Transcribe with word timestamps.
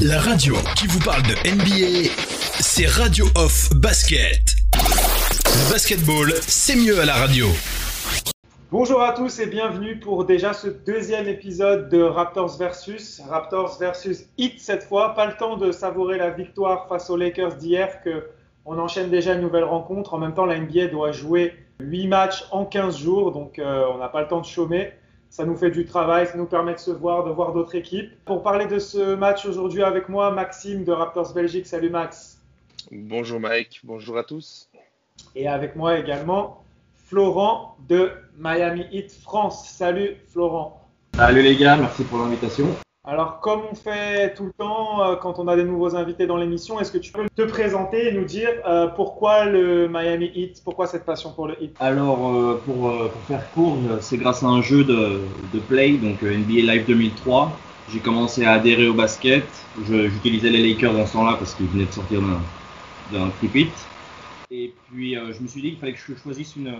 La 0.00 0.20
radio 0.20 0.54
qui 0.76 0.86
vous 0.86 1.00
parle 1.00 1.22
de 1.22 1.34
NBA, 1.50 2.10
c'est 2.60 2.86
Radio 2.86 3.24
Off 3.34 3.70
Basket. 3.74 4.54
Le 4.74 5.72
basketball, 5.72 6.32
c'est 6.40 6.76
mieux 6.76 7.00
à 7.00 7.04
la 7.04 7.14
radio. 7.14 7.46
Bonjour 8.70 9.02
à 9.02 9.12
tous 9.12 9.40
et 9.40 9.46
bienvenue 9.46 9.98
pour 9.98 10.24
déjà 10.24 10.52
ce 10.52 10.68
deuxième 10.68 11.26
épisode 11.26 11.88
de 11.88 12.00
Raptors 12.00 12.56
versus 12.58 13.20
Raptors 13.28 13.76
versus 13.80 14.26
Heat 14.38 14.60
cette 14.60 14.84
fois. 14.84 15.14
Pas 15.16 15.26
le 15.26 15.36
temps 15.36 15.56
de 15.56 15.72
savourer 15.72 16.16
la 16.16 16.30
victoire 16.30 16.86
face 16.88 17.10
aux 17.10 17.16
Lakers 17.16 17.56
d'hier 17.56 18.00
que 18.04 18.28
on 18.66 18.78
enchaîne 18.78 19.10
déjà 19.10 19.34
une 19.34 19.40
nouvelle 19.40 19.64
rencontre. 19.64 20.14
En 20.14 20.18
même 20.18 20.34
temps, 20.34 20.46
la 20.46 20.60
NBA 20.60 20.88
doit 20.88 21.10
jouer 21.10 21.56
8 21.80 22.06
matchs 22.06 22.44
en 22.52 22.64
15 22.64 22.98
jours, 22.98 23.32
donc 23.32 23.58
euh, 23.58 23.86
on 23.92 23.98
n'a 23.98 24.08
pas 24.08 24.20
le 24.20 24.28
temps 24.28 24.40
de 24.40 24.46
chômer. 24.46 24.92
Ça 25.30 25.44
nous 25.44 25.56
fait 25.56 25.70
du 25.70 25.84
travail, 25.84 26.26
ça 26.26 26.36
nous 26.36 26.46
permet 26.46 26.74
de 26.74 26.78
se 26.78 26.90
voir, 26.90 27.24
de 27.24 27.30
voir 27.30 27.52
d'autres 27.52 27.74
équipes. 27.74 28.12
Pour 28.24 28.42
parler 28.42 28.66
de 28.66 28.78
ce 28.78 29.14
match 29.14 29.46
aujourd'hui 29.46 29.82
avec 29.82 30.08
moi, 30.08 30.30
Maxime 30.30 30.84
de 30.84 30.92
Raptors 30.92 31.32
Belgique. 31.34 31.66
Salut 31.66 31.90
Max. 31.90 32.40
Bonjour 32.90 33.38
Mike, 33.38 33.80
bonjour 33.84 34.16
à 34.16 34.24
tous. 34.24 34.70
Et 35.34 35.46
avec 35.46 35.76
moi 35.76 35.98
également 35.98 36.64
Florent 36.94 37.76
de 37.88 38.10
Miami 38.38 38.86
Heat 38.92 39.12
France. 39.12 39.68
Salut 39.68 40.16
Florent. 40.28 40.82
Salut 41.14 41.42
les 41.42 41.56
gars, 41.56 41.76
merci 41.76 42.04
pour 42.04 42.18
l'invitation. 42.18 42.66
Alors, 43.10 43.40
comme 43.40 43.62
on 43.72 43.74
fait 43.74 44.34
tout 44.34 44.44
le 44.44 44.52
temps 44.52 45.02
euh, 45.02 45.16
quand 45.16 45.38
on 45.38 45.48
a 45.48 45.56
des 45.56 45.64
nouveaux 45.64 45.96
invités 45.96 46.26
dans 46.26 46.36
l'émission, 46.36 46.78
est-ce 46.78 46.92
que 46.92 46.98
tu 46.98 47.10
peux 47.10 47.26
te 47.34 47.40
présenter 47.40 48.08
et 48.08 48.12
nous 48.12 48.26
dire 48.26 48.50
euh, 48.66 48.86
pourquoi 48.86 49.46
le 49.46 49.88
Miami 49.88 50.30
Heat, 50.34 50.60
pourquoi 50.62 50.86
cette 50.86 51.06
passion 51.06 51.32
pour 51.32 51.48
le 51.48 51.54
Heat? 51.58 51.74
Alors, 51.80 52.28
euh, 52.28 52.60
pour, 52.66 52.92
faire 53.26 53.50
court, 53.52 53.78
c'est 54.00 54.18
grâce 54.18 54.42
à 54.42 54.48
un 54.48 54.60
jeu 54.60 54.84
de, 54.84 55.22
de 55.54 55.58
play, 55.58 55.96
donc 55.96 56.22
NBA 56.22 56.70
Live 56.70 56.84
2003. 56.86 57.58
J'ai 57.88 58.00
commencé 58.00 58.44
à 58.44 58.52
adhérer 58.52 58.88
au 58.88 58.94
basket. 58.94 59.48
J'utilisais 59.80 60.50
les 60.50 60.68
Lakers 60.68 60.92
dans 60.92 61.06
ce 61.06 61.14
temps-là 61.14 61.36
parce 61.38 61.54
qu'ils 61.54 61.68
venaient 61.68 61.86
de 61.86 61.92
sortir 61.92 62.20
d'un 63.10 63.30
tripit. 63.30 63.72
Et 64.50 64.74
puis, 64.86 65.14
je 65.14 65.42
me 65.42 65.46
suis 65.46 65.60
dit 65.60 65.70
qu'il 65.70 65.78
fallait 65.78 65.92
que 65.92 65.98
je 65.98 66.14
choisisse 66.14 66.56
une, 66.56 66.74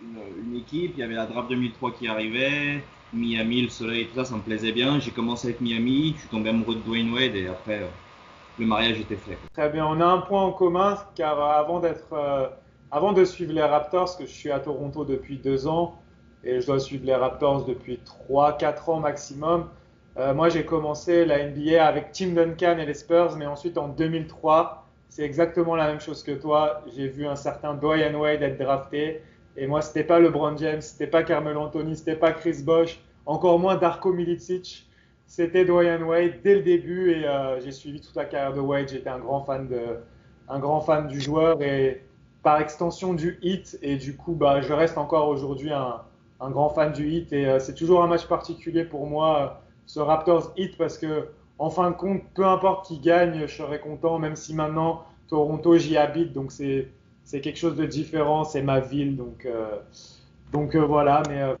une, 0.00 0.56
équipe. 0.56 0.92
Il 0.96 1.00
y 1.00 1.02
avait 1.02 1.14
la 1.14 1.26
draft 1.26 1.50
2003 1.50 1.92
qui 1.92 2.08
arrivait. 2.08 2.82
Miami, 3.12 3.62
le 3.62 3.68
soleil, 3.68 4.06
tout 4.06 4.14
ça, 4.14 4.24
ça 4.24 4.36
me 4.36 4.40
plaisait 4.40 4.72
bien. 4.72 5.00
J'ai 5.00 5.10
commencé 5.10 5.48
avec 5.48 5.60
Miami, 5.60 6.12
je 6.14 6.20
suis 6.20 6.28
tombé 6.28 6.50
amoureux 6.50 6.76
de 6.76 6.80
Dwayne 6.80 7.12
Wade 7.12 7.34
et 7.34 7.48
après, 7.48 7.80
euh, 7.80 7.88
le 8.58 8.66
mariage 8.66 9.00
était 9.00 9.16
fait. 9.16 9.36
Très 9.52 9.68
bien, 9.68 9.86
on 9.86 10.00
a 10.00 10.06
un 10.06 10.18
point 10.18 10.42
en 10.42 10.52
commun 10.52 10.96
car 11.16 11.40
avant, 11.40 11.80
d'être, 11.80 12.12
euh, 12.12 12.48
avant 12.90 13.12
de 13.12 13.24
suivre 13.24 13.52
les 13.52 13.62
Raptors, 13.62 14.16
que 14.16 14.26
je 14.26 14.30
suis 14.30 14.50
à 14.50 14.60
Toronto 14.60 15.04
depuis 15.04 15.38
deux 15.38 15.66
ans 15.66 16.00
et 16.44 16.60
je 16.60 16.66
dois 16.66 16.78
suivre 16.78 17.04
les 17.04 17.14
Raptors 17.14 17.64
depuis 17.64 17.98
3-4 18.30 18.90
ans 18.90 19.00
maximum, 19.00 19.68
euh, 20.16 20.32
moi 20.32 20.48
j'ai 20.48 20.64
commencé 20.64 21.24
la 21.24 21.44
NBA 21.48 21.84
avec 21.84 22.12
Tim 22.12 22.28
Duncan 22.28 22.78
et 22.78 22.86
les 22.86 22.94
Spurs, 22.94 23.36
mais 23.36 23.46
ensuite 23.46 23.76
en 23.76 23.88
2003, 23.88 24.79
c'est 25.10 25.24
exactement 25.24 25.74
la 25.74 25.88
même 25.88 26.00
chose 26.00 26.22
que 26.22 26.30
toi. 26.30 26.82
J'ai 26.94 27.08
vu 27.08 27.26
un 27.26 27.36
certain 27.36 27.74
Dwayne 27.74 28.14
Wade 28.14 28.42
être 28.42 28.58
drafté. 28.58 29.22
Et 29.56 29.66
moi, 29.66 29.82
c'était 29.82 30.04
pas 30.04 30.20
LeBron 30.20 30.56
James, 30.56 30.80
c'était 30.80 31.08
pas 31.08 31.24
Carmelo 31.24 31.60
Anthony, 31.60 31.96
c'était 31.96 32.14
pas 32.14 32.32
Chris 32.32 32.62
Bosh, 32.64 33.00
encore 33.26 33.58
moins 33.58 33.76
Darko 33.76 34.12
Milicic. 34.12 34.88
C'était 35.26 35.64
Dwayne 35.64 36.04
Wade 36.04 36.40
dès 36.42 36.54
le 36.54 36.62
début 36.62 37.10
et 37.10 37.26
euh, 37.26 37.60
j'ai 37.60 37.72
suivi 37.72 38.00
toute 38.00 38.14
la 38.14 38.24
carrière 38.24 38.54
de 38.54 38.60
Wade. 38.60 38.88
J'étais 38.88 39.10
un 39.10 39.18
grand 39.18 39.42
fan 39.42 39.68
de, 39.68 39.98
un 40.48 40.58
grand 40.60 40.80
fan 40.80 41.08
du 41.08 41.20
joueur 41.20 41.60
et 41.60 42.02
par 42.44 42.60
extension 42.60 43.12
du 43.12 43.38
hit. 43.42 43.78
Et 43.82 43.96
du 43.96 44.16
coup, 44.16 44.32
bah, 44.32 44.60
je 44.60 44.72
reste 44.72 44.96
encore 44.96 45.28
aujourd'hui 45.28 45.72
un, 45.72 46.02
un, 46.40 46.50
grand 46.50 46.68
fan 46.68 46.92
du 46.92 47.08
hit. 47.08 47.32
Et 47.32 47.46
euh, 47.46 47.58
c'est 47.58 47.74
toujours 47.74 48.02
un 48.02 48.06
match 48.06 48.26
particulier 48.26 48.84
pour 48.84 49.06
moi, 49.06 49.60
ce 49.86 49.98
Raptors 49.98 50.52
hit, 50.56 50.76
parce 50.78 50.98
que 50.98 51.28
en 51.60 51.68
fin 51.68 51.90
de 51.90 51.94
compte, 51.94 52.22
peu 52.34 52.46
importe 52.46 52.86
qui 52.86 52.98
gagne, 52.98 53.46
je 53.46 53.54
serai 53.54 53.78
content, 53.78 54.18
même 54.18 54.34
si 54.34 54.54
maintenant 54.54 55.04
Toronto, 55.28 55.76
j'y 55.76 55.96
habite. 55.96 56.32
Donc 56.32 56.50
c'est 56.50 56.88
c'est 57.22 57.40
quelque 57.40 57.58
chose 57.58 57.76
de 57.76 57.84
différent, 57.84 58.42
c'est 58.44 58.62
ma 58.62 58.80
ville, 58.80 59.16
donc, 59.16 59.46
euh, 59.46 59.76
donc 60.52 60.74
euh, 60.74 60.80
voilà, 60.80 61.22
mais 61.28 61.42
euh, 61.42 61.54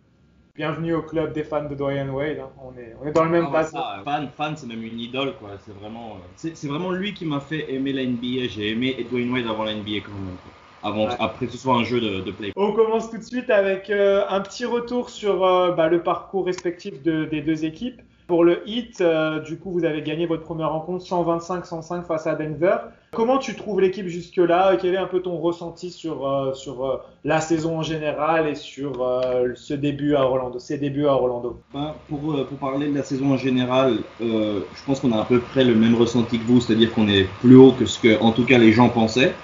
bienvenue 0.56 0.94
au 0.94 1.02
club 1.02 1.32
des 1.32 1.44
fans 1.44 1.68
de 1.68 1.74
Dwayne 1.76 2.10
Wade, 2.10 2.38
hein. 2.40 2.48
on, 2.64 2.76
est, 2.76 2.96
on 3.00 3.06
est 3.06 3.12
dans 3.12 3.24
le 3.24 3.30
même 3.30 3.46
ah, 3.54 4.02
fan, 4.04 4.30
fan 4.36 4.56
c'est 4.56 4.66
même 4.66 4.82
une 4.82 4.98
idole, 4.98 5.34
quoi. 5.38 5.50
c'est 5.64 5.74
vraiment, 5.74 6.16
c'est, 6.34 6.66
vraiment 6.66 6.90
lui 6.90 7.14
qui 7.14 7.24
m'a 7.24 7.38
fait 7.38 7.72
aimer 7.72 7.92
la 7.92 8.04
NBA, 8.04 8.48
j'ai 8.48 8.70
aimé 8.70 9.06
Dwayne 9.10 9.32
Wade 9.32 9.46
avant 9.46 9.64
la 9.64 9.74
NBA 9.74 10.00
quand 10.04 10.12
même. 10.12 10.36
Avant, 10.82 11.08
après 11.20 11.44
que 11.44 11.52
ce 11.52 11.58
soit 11.58 11.74
un 11.74 11.84
jeu 11.84 12.00
de, 12.00 12.20
de, 12.22 12.30
play. 12.30 12.52
On 12.56 12.72
commence 12.72 13.10
tout 13.10 13.18
de 13.18 13.22
suite 13.22 13.50
avec 13.50 13.90
un 13.90 14.40
petit 14.40 14.64
retour 14.64 15.10
sur 15.10 15.40
bah, 15.40 15.88
le 15.88 16.02
parcours 16.02 16.46
respectif 16.46 17.02
de, 17.02 17.26
des 17.26 17.42
deux 17.42 17.66
équipes. 17.66 18.00
Pour 18.30 18.44
le 18.44 18.62
Heat, 18.64 19.02
du 19.44 19.58
coup, 19.58 19.72
vous 19.72 19.84
avez 19.84 20.02
gagné 20.02 20.24
votre 20.24 20.44
première 20.44 20.70
rencontre 20.70 21.04
125-105 21.04 22.04
face 22.04 22.28
à 22.28 22.36
Denver. 22.36 22.76
Comment 23.10 23.38
tu 23.38 23.56
trouves 23.56 23.80
l'équipe 23.80 24.06
jusque-là 24.06 24.76
Quel 24.80 24.94
est 24.94 24.98
un 24.98 25.08
peu 25.08 25.18
ton 25.18 25.36
ressenti 25.36 25.90
sur, 25.90 26.24
euh, 26.24 26.54
sur 26.54 26.86
euh, 26.86 26.98
la 27.24 27.40
saison 27.40 27.80
en 27.80 27.82
général 27.82 28.46
et 28.46 28.54
sur 28.54 29.02
euh, 29.02 29.48
ce 29.56 29.74
début 29.74 30.14
à 30.14 30.22
Orlando, 30.22 30.60
ces 30.60 30.78
débuts 30.78 31.06
à 31.06 31.14
Orlando? 31.14 31.60
Ben, 31.74 31.92
pour, 32.08 32.46
parler 32.60 32.88
de 32.88 32.94
la 32.94 33.02
saison 33.02 33.32
en 33.32 33.36
général, 33.36 33.98
je 34.20 34.84
pense 34.86 35.00
qu'on 35.00 35.10
a 35.10 35.22
à 35.22 35.24
peu 35.24 35.40
près 35.40 35.64
le 35.64 35.74
même 35.74 35.96
ressenti 35.96 36.38
que 36.38 36.44
vous, 36.44 36.60
c'est-à-dire 36.60 36.94
qu'on 36.94 37.08
est 37.08 37.26
plus 37.40 37.56
haut 37.56 37.72
que 37.72 37.84
ce 37.84 37.98
que, 37.98 38.22
en 38.22 38.30
tout 38.30 38.44
cas, 38.44 38.58
les 38.58 38.70
gens 38.70 38.90
pensaient, 38.90 39.34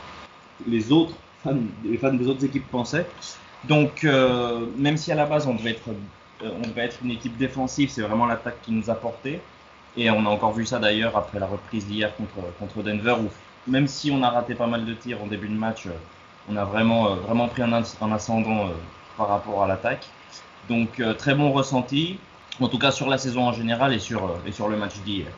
les 0.69 0.93
autres 0.93 1.17
les 1.85 1.97
fans 1.97 2.15
des 2.15 2.29
autres 2.29 2.45
équipes 2.45 2.71
pensaient. 2.71 3.07
Donc, 3.69 4.07
même 4.79 4.97
si 4.97 5.11
à 5.11 5.17
la 5.17 5.27
base 5.27 5.49
on 5.49 5.55
devait 5.55 5.71
être, 5.71 5.89
on 6.43 6.69
devait 6.69 6.83
être 6.83 6.99
une 7.03 7.11
équipe 7.11 7.37
défensive, 7.37 7.91
c'est 7.91 8.03
vraiment 8.03 8.27
l'attaque 8.27 8.61
qui 8.63 8.73
nous 8.73 8.91
a 8.91 8.95
porté. 8.95 9.41
Et 9.97 10.11
on 10.11 10.27
a 10.27 10.29
encore 10.29 10.53
vu 10.53 10.67
ça 10.67 10.79
d'ailleurs 10.79 11.17
après 11.17 11.39
la 11.39 11.47
reprise 11.47 11.87
d'hier 11.87 12.15
contre, 12.17 12.47
contre 12.59 12.83
Denver, 12.83 13.17
où 13.19 13.31
même 13.67 13.87
si 13.87 14.11
on 14.11 14.23
a 14.23 14.31
raté 14.31 14.55
pas 14.55 14.67
mal 14.67 14.85
de 14.85 14.95
tirs 14.95 15.23
en 15.23 15.27
début 15.27 15.49
de 15.49 15.55
match, 15.55 15.87
euh, 15.87 15.91
on 16.51 16.57
a 16.57 16.65
vraiment, 16.65 17.09
euh, 17.09 17.15
vraiment 17.17 17.49
pris 17.49 17.63
un, 17.63 17.73
ascendant 17.73 18.67
euh, 18.67 18.71
par 19.17 19.29
rapport 19.29 19.63
à 19.63 19.67
l'attaque. 19.67 20.07
Donc 20.69 21.01
très 21.17 21.37
bon 21.37 21.53
ressenti, 21.53 22.19
en 22.61 22.67
tout 22.67 22.79
cas 22.79 22.91
sur 22.91 23.09
la 23.09 23.19
saison 23.19 23.47
en 23.47 23.53
général 23.53 23.95
et 23.95 24.01
sur, 24.01 24.37
et 24.45 24.51
sur 24.51 24.69
le 24.69 24.77
match 24.77 24.99
d'hier. 25.05 25.29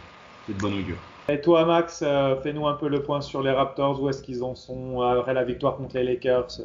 C'est 0.46 0.56
de 0.56 0.58
bon 0.58 0.68
augure. 0.68 0.96
Et 1.28 1.38
toi, 1.42 1.66
Max, 1.66 2.02
fais-nous 2.42 2.66
un 2.66 2.72
peu 2.72 2.88
le 2.88 3.02
point 3.02 3.20
sur 3.20 3.42
les 3.42 3.50
Raptors. 3.50 4.02
Où 4.02 4.08
est-ce 4.08 4.22
qu'ils 4.22 4.42
en 4.42 4.54
sont 4.54 5.02
après 5.02 5.34
la 5.34 5.44
victoire 5.44 5.76
contre 5.76 5.96
les 5.96 6.04
Lakers? 6.04 6.62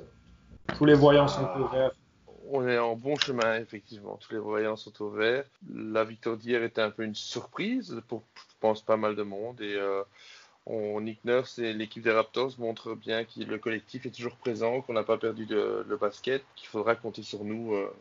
Tous 0.78 0.86
les 0.86 0.94
voyants 0.94 1.28
sont 1.28 1.46
au 1.60 1.68
vert. 1.68 1.92
On 2.56 2.68
est 2.68 2.78
en 2.78 2.96
bon 2.96 3.16
chemin, 3.16 3.56
effectivement. 3.58 4.20
Tous 4.22 4.32
les 4.32 4.40
voyants 4.40 4.76
sont 4.76 5.02
au 5.02 5.10
vert. 5.10 5.44
La 5.74 6.04
victoire 6.04 6.38
d'hier 6.38 6.62
était 6.62 6.82
un 6.82 6.92
peu 6.92 7.04
une 7.04 7.16
surprise 7.16 8.00
pour, 8.08 8.22
je 8.36 8.54
pense, 8.60 8.84
pas 8.84 8.96
mal 8.96 9.16
de 9.16 9.24
monde. 9.24 9.60
Et 9.60 9.76
on, 10.66 11.02
Nick 11.02 11.26
Nurse 11.26 11.58
et 11.58 11.74
l'équipe 11.74 12.04
des 12.04 12.12
Raptors 12.12 12.52
montrent 12.60 12.96
bien 12.96 13.24
que 13.24 13.44
le 13.44 13.58
collectif 13.58 14.06
est 14.06 14.12
toujours 14.12 14.36
présent, 14.36 14.82
qu'on 14.82 14.94
n'a 14.94 15.04
pas 15.04 15.18
perdu 15.18 15.46
le 15.50 15.98
basket, 15.98 16.44
qu'il 16.56 16.68
faudra 16.68 16.96
compter 16.96 17.24
sur 17.24 17.44
nous 17.44 17.74
euh, 17.74 17.92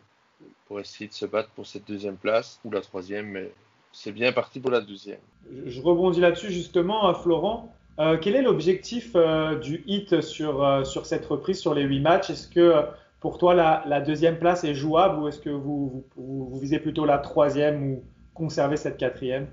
pour 0.66 0.78
essayer 0.78 1.08
de 1.08 1.14
se 1.14 1.26
battre 1.26 1.48
pour 1.50 1.66
cette 1.66 1.88
deuxième 1.88 2.16
place 2.16 2.60
ou 2.64 2.70
la 2.70 2.82
troisième, 2.82 3.28
mais 3.30 3.50
c'est 3.92 4.12
bien 4.12 4.32
parti 4.32 4.60
pour 4.60 4.70
la 4.70 4.80
deuxième. 4.80 5.18
Je 5.66 5.80
rebondis 5.80 6.20
là-dessus 6.20 6.52
justement, 6.52 7.08
euh, 7.08 7.14
Florent. 7.14 7.74
Euh, 7.98 8.16
quel 8.20 8.36
est 8.36 8.42
l'objectif 8.42 9.16
du 9.60 9.82
hit 9.86 10.20
sur, 10.20 10.86
sur 10.86 11.04
cette 11.04 11.26
reprise, 11.26 11.58
sur 11.58 11.74
les 11.74 11.82
huit 11.82 12.00
matchs? 12.00 12.30
Est-ce 12.30 12.48
que 12.48 12.86
pour 13.22 13.38
toi 13.38 13.54
la, 13.54 14.00
deuxième 14.00 14.38
place 14.38 14.64
est 14.64 14.74
jouable 14.74 15.20
ou 15.20 15.28
est-ce 15.28 15.38
que 15.38 15.48
vous, 15.48 16.04
vous 16.16 16.58
visez 16.60 16.80
plutôt 16.80 17.06
la 17.06 17.18
troisième 17.18 17.82
ou 17.84 18.04
conserver 18.34 18.76
cette 18.76 18.98
quatrième? 18.98 19.46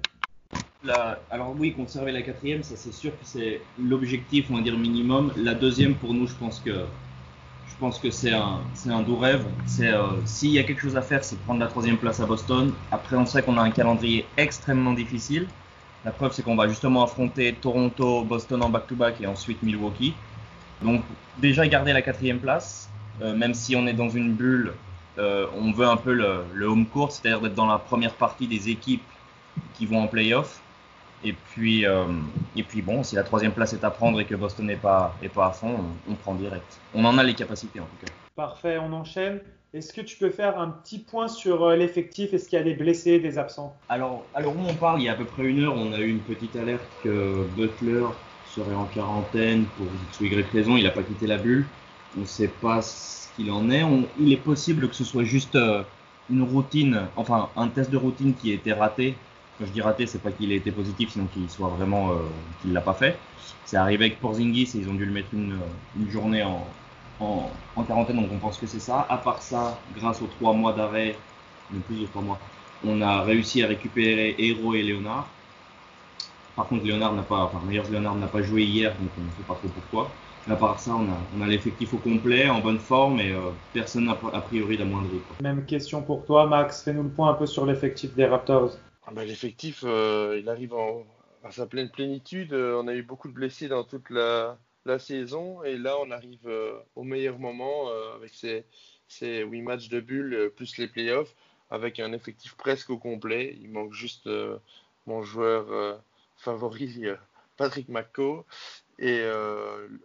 Alors 1.29 1.53
oui, 1.57 1.73
conserver 1.73 2.11
la 2.11 2.23
quatrième, 2.23 2.63
ça 2.63 2.75
c'est 2.75 2.93
sûr 2.93 3.11
que 3.11 3.23
c'est 3.23 3.61
l'objectif, 3.79 4.47
on 4.49 4.55
va 4.55 4.61
dire 4.61 4.77
minimum. 4.77 5.31
La 5.37 5.53
deuxième, 5.53 5.93
pour 5.95 6.13
nous, 6.13 6.25
je 6.25 6.33
pense 6.33 6.59
que 6.59 6.71
je 6.71 7.75
pense 7.79 7.99
que 7.99 8.09
c'est 8.09 8.33
un, 8.33 9.01
doux 9.05 9.17
rêve. 9.17 9.45
Euh, 9.81 10.07
s'il 10.25 10.49
y 10.49 10.59
a 10.59 10.63
quelque 10.63 10.81
chose 10.81 10.97
à 10.97 11.01
faire, 11.01 11.23
c'est 11.23 11.37
prendre 11.39 11.59
la 11.59 11.67
troisième 11.67 11.97
place 11.97 12.19
à 12.19 12.25
Boston. 12.25 12.73
Après, 12.91 13.15
on 13.15 13.25
sait 13.25 13.41
qu'on 13.41 13.57
a 13.57 13.61
un 13.61 13.71
calendrier 13.71 14.25
extrêmement 14.37 14.93
difficile. 14.93 15.47
La 16.05 16.11
preuve, 16.11 16.33
c'est 16.33 16.43
qu'on 16.43 16.55
va 16.55 16.67
justement 16.67 17.03
affronter 17.03 17.53
Toronto, 17.53 18.23
Boston 18.23 18.63
en 18.63 18.69
back-to-back 18.69 19.21
et 19.21 19.27
ensuite 19.27 19.61
Milwaukee. 19.61 20.13
Donc 20.81 21.03
déjà 21.37 21.67
garder 21.67 21.93
la 21.93 22.01
quatrième 22.01 22.39
place, 22.39 22.88
même 23.21 23.53
si 23.53 23.75
on 23.75 23.87
est 23.87 23.93
dans 23.93 24.09
une 24.09 24.33
bulle, 24.33 24.73
euh, 25.19 25.47
on 25.55 25.71
veut 25.71 25.85
un 25.85 25.97
peu 25.97 26.13
le, 26.13 26.43
le 26.53 26.65
home 26.65 26.85
court, 26.85 27.11
c'est-à-dire 27.11 27.41
d'être 27.41 27.55
dans 27.55 27.67
la 27.67 27.77
première 27.77 28.13
partie 28.13 28.47
des 28.47 28.69
équipes 28.69 29.03
qui 29.73 29.85
vont 29.85 30.01
en 30.01 30.07
playoff. 30.07 30.61
Et 31.25 31.33
puis, 31.33 31.85
euh, 31.85 32.05
et 32.55 32.63
puis 32.63 32.81
bon, 32.81 33.03
si 33.03 33.15
la 33.15 33.23
troisième 33.23 33.51
place 33.51 33.73
est 33.73 33.83
à 33.83 33.91
prendre 33.91 34.21
et 34.21 34.25
que 34.25 34.35
Boston 34.35 34.65
n'est 34.65 34.77
pas, 34.77 35.13
est 35.21 35.27
pas 35.27 35.47
à 35.47 35.51
fond, 35.51 35.75
on, 36.09 36.13
prend 36.15 36.33
direct. 36.33 36.79
On 36.93 37.03
en 37.03 37.17
a 37.17 37.23
les 37.23 37.33
capacités 37.33 37.81
en 37.81 37.85
tout 37.85 38.05
cas. 38.05 38.11
Parfait, 38.37 38.77
on 38.77 38.93
enchaîne. 38.93 39.41
Est-ce 39.73 39.91
que 39.91 39.99
tu 39.99 40.17
peux 40.17 40.29
faire 40.29 40.57
un 40.57 40.69
petit 40.69 40.97
point 40.97 41.27
sur 41.27 41.63
euh, 41.63 41.75
l'effectif? 41.75 42.33
Est-ce 42.33 42.47
qu'il 42.47 42.57
y 42.57 42.61
a 42.61 42.63
des 42.63 42.73
blessés, 42.73 43.19
des 43.19 43.37
absents? 43.37 43.75
Alors, 43.89 44.25
alors, 44.33 44.55
où 44.55 44.61
on 44.65 44.73
parle, 44.75 45.01
il 45.01 45.05
y 45.05 45.09
a 45.09 45.11
à 45.11 45.15
peu 45.15 45.25
près 45.25 45.43
une 45.43 45.59
heure, 45.63 45.75
on 45.75 45.91
a 45.91 45.99
eu 45.99 46.09
une 46.09 46.21
petite 46.21 46.55
alerte 46.55 46.87
que 47.03 47.45
Butler 47.55 48.05
serait 48.45 48.73
en 48.73 48.85
quarantaine 48.85 49.65
pour 49.77 49.87
X 50.07 50.21
ou 50.21 50.23
Y 50.23 50.49
raison. 50.51 50.77
Il 50.77 50.85
n'a 50.85 50.91
pas 50.91 51.03
quitté 51.03 51.27
la 51.27 51.37
bulle. 51.37 51.67
On 52.17 52.21
ne 52.21 52.25
sait 52.25 52.47
pas 52.47 52.81
ce 52.81 53.27
qu'il 53.35 53.51
en 53.51 53.69
est. 53.69 53.83
il 54.19 54.33
est 54.33 54.37
possible 54.37 54.89
que 54.89 54.95
ce 54.95 55.03
soit 55.03 55.23
juste 55.23 55.55
euh, 55.55 55.83
une 56.29 56.43
routine, 56.43 57.07
enfin 57.15 57.49
un 57.55 57.67
test 57.67 57.89
de 57.91 57.97
routine 57.97 58.33
qui 58.33 58.51
a 58.51 58.55
été 58.55 58.73
raté 58.73 59.15
Quand 59.57 59.65
je 59.65 59.71
dis 59.71 59.81
raté, 59.81 60.05
c'est 60.07 60.21
pas 60.21 60.31
qu'il 60.31 60.51
ait 60.51 60.57
été 60.57 60.71
positif, 60.71 61.11
sinon 61.11 61.27
qu'il 61.33 61.49
soit 61.49 61.69
vraiment 61.69 62.11
qu'il 62.61 62.73
l'a 62.73 62.81
pas 62.81 62.93
fait. 62.93 63.17
C'est 63.65 63.77
arrivé 63.77 64.05
avec 64.05 64.19
Porzingis 64.19 64.71
et 64.75 64.79
ils 64.79 64.89
ont 64.89 64.93
dû 64.93 65.05
le 65.05 65.11
mettre 65.11 65.29
une, 65.33 65.59
journée 66.09 66.43
en, 66.43 66.65
quarantaine, 67.87 68.15
donc 68.15 68.31
on 68.31 68.37
pense 68.37 68.57
que 68.57 68.67
c'est 68.67 68.79
ça. 68.79 69.05
À 69.09 69.17
part 69.17 69.41
ça, 69.41 69.79
grâce 69.95 70.21
aux 70.21 70.27
trois 70.27 70.53
mois 70.53 70.73
d'arrêt, 70.73 71.15
même 71.71 71.81
plus 71.81 72.01
de 72.01 72.05
trois 72.07 72.21
mois, 72.21 72.39
on 72.85 73.01
a 73.01 73.21
réussi 73.21 73.63
à 73.63 73.67
récupérer 73.67 74.35
Hero 74.37 74.73
et 74.73 74.83
Léonard. 74.83 75.27
Par 76.55 76.67
contre, 76.67 76.85
Léonard 76.85 77.13
n'a 77.13 77.21
pas, 77.21 77.43
enfin, 77.43 77.61
Myers 77.67 77.83
Léonard 77.89 78.15
n'a 78.15 78.27
pas 78.27 78.41
joué 78.41 78.63
hier, 78.63 78.91
donc 78.99 79.09
on 79.17 79.21
ne 79.21 79.29
sait 79.29 79.47
pas 79.47 79.55
trop 79.55 79.67
pourquoi. 79.69 80.11
À 80.47 80.55
part 80.55 80.79
ça, 80.79 80.95
on 80.95 81.09
a, 81.09 81.17
on 81.37 81.41
a 81.41 81.47
l'effectif 81.47 81.93
au 81.93 81.97
complet, 81.97 82.49
en 82.49 82.59
bonne 82.59 82.79
forme, 82.79 83.19
et 83.19 83.31
euh, 83.31 83.51
personne 83.73 84.05
n'a 84.05 84.17
a 84.33 84.41
priori 84.41 84.77
d'amoindri. 84.77 85.19
Même 85.41 85.65
question 85.65 86.01
pour 86.01 86.25
toi, 86.25 86.47
Max. 86.47 86.83
Fais-nous 86.83 87.03
le 87.03 87.09
point 87.09 87.31
un 87.31 87.33
peu 87.35 87.45
sur 87.45 87.65
l'effectif 87.65 88.15
des 88.15 88.25
Raptors. 88.25 88.71
Ah 89.05 89.11
bah, 89.11 89.25
l'effectif, 89.25 89.83
euh, 89.85 90.37
il 90.39 90.49
arrive 90.49 90.73
en, 90.73 91.03
à 91.43 91.51
sa 91.51 91.65
pleine 91.65 91.89
plénitude. 91.89 92.53
Euh, 92.53 92.81
on 92.81 92.87
a 92.87 92.93
eu 92.93 93.03
beaucoup 93.03 93.27
de 93.27 93.33
blessés 93.33 93.67
dans 93.67 93.83
toute 93.83 94.09
la, 94.09 94.57
la 94.85 94.99
saison, 94.99 95.63
et 95.63 95.77
là, 95.77 95.97
on 96.01 96.11
arrive 96.11 96.47
euh, 96.47 96.77
au 96.95 97.03
meilleur 97.03 97.39
moment 97.39 97.89
euh, 97.89 98.15
avec 98.15 98.33
ces, 98.33 98.65
ces 99.07 99.43
8 99.43 99.61
matchs 99.61 99.89
de 99.89 99.99
bulle 99.99 100.51
plus 100.55 100.77
les 100.77 100.87
playoffs, 100.87 101.35
avec 101.69 101.99
un 101.99 102.13
effectif 102.13 102.55
presque 102.55 102.89
au 102.89 102.97
complet. 102.97 103.57
Il 103.61 103.69
manque 103.69 103.93
juste 103.93 104.29
mon 105.05 105.21
joueur 105.21 105.99
favori, 106.35 107.05
Patrick 107.57 107.89
McCaw, 107.89 108.43
et 108.99 109.23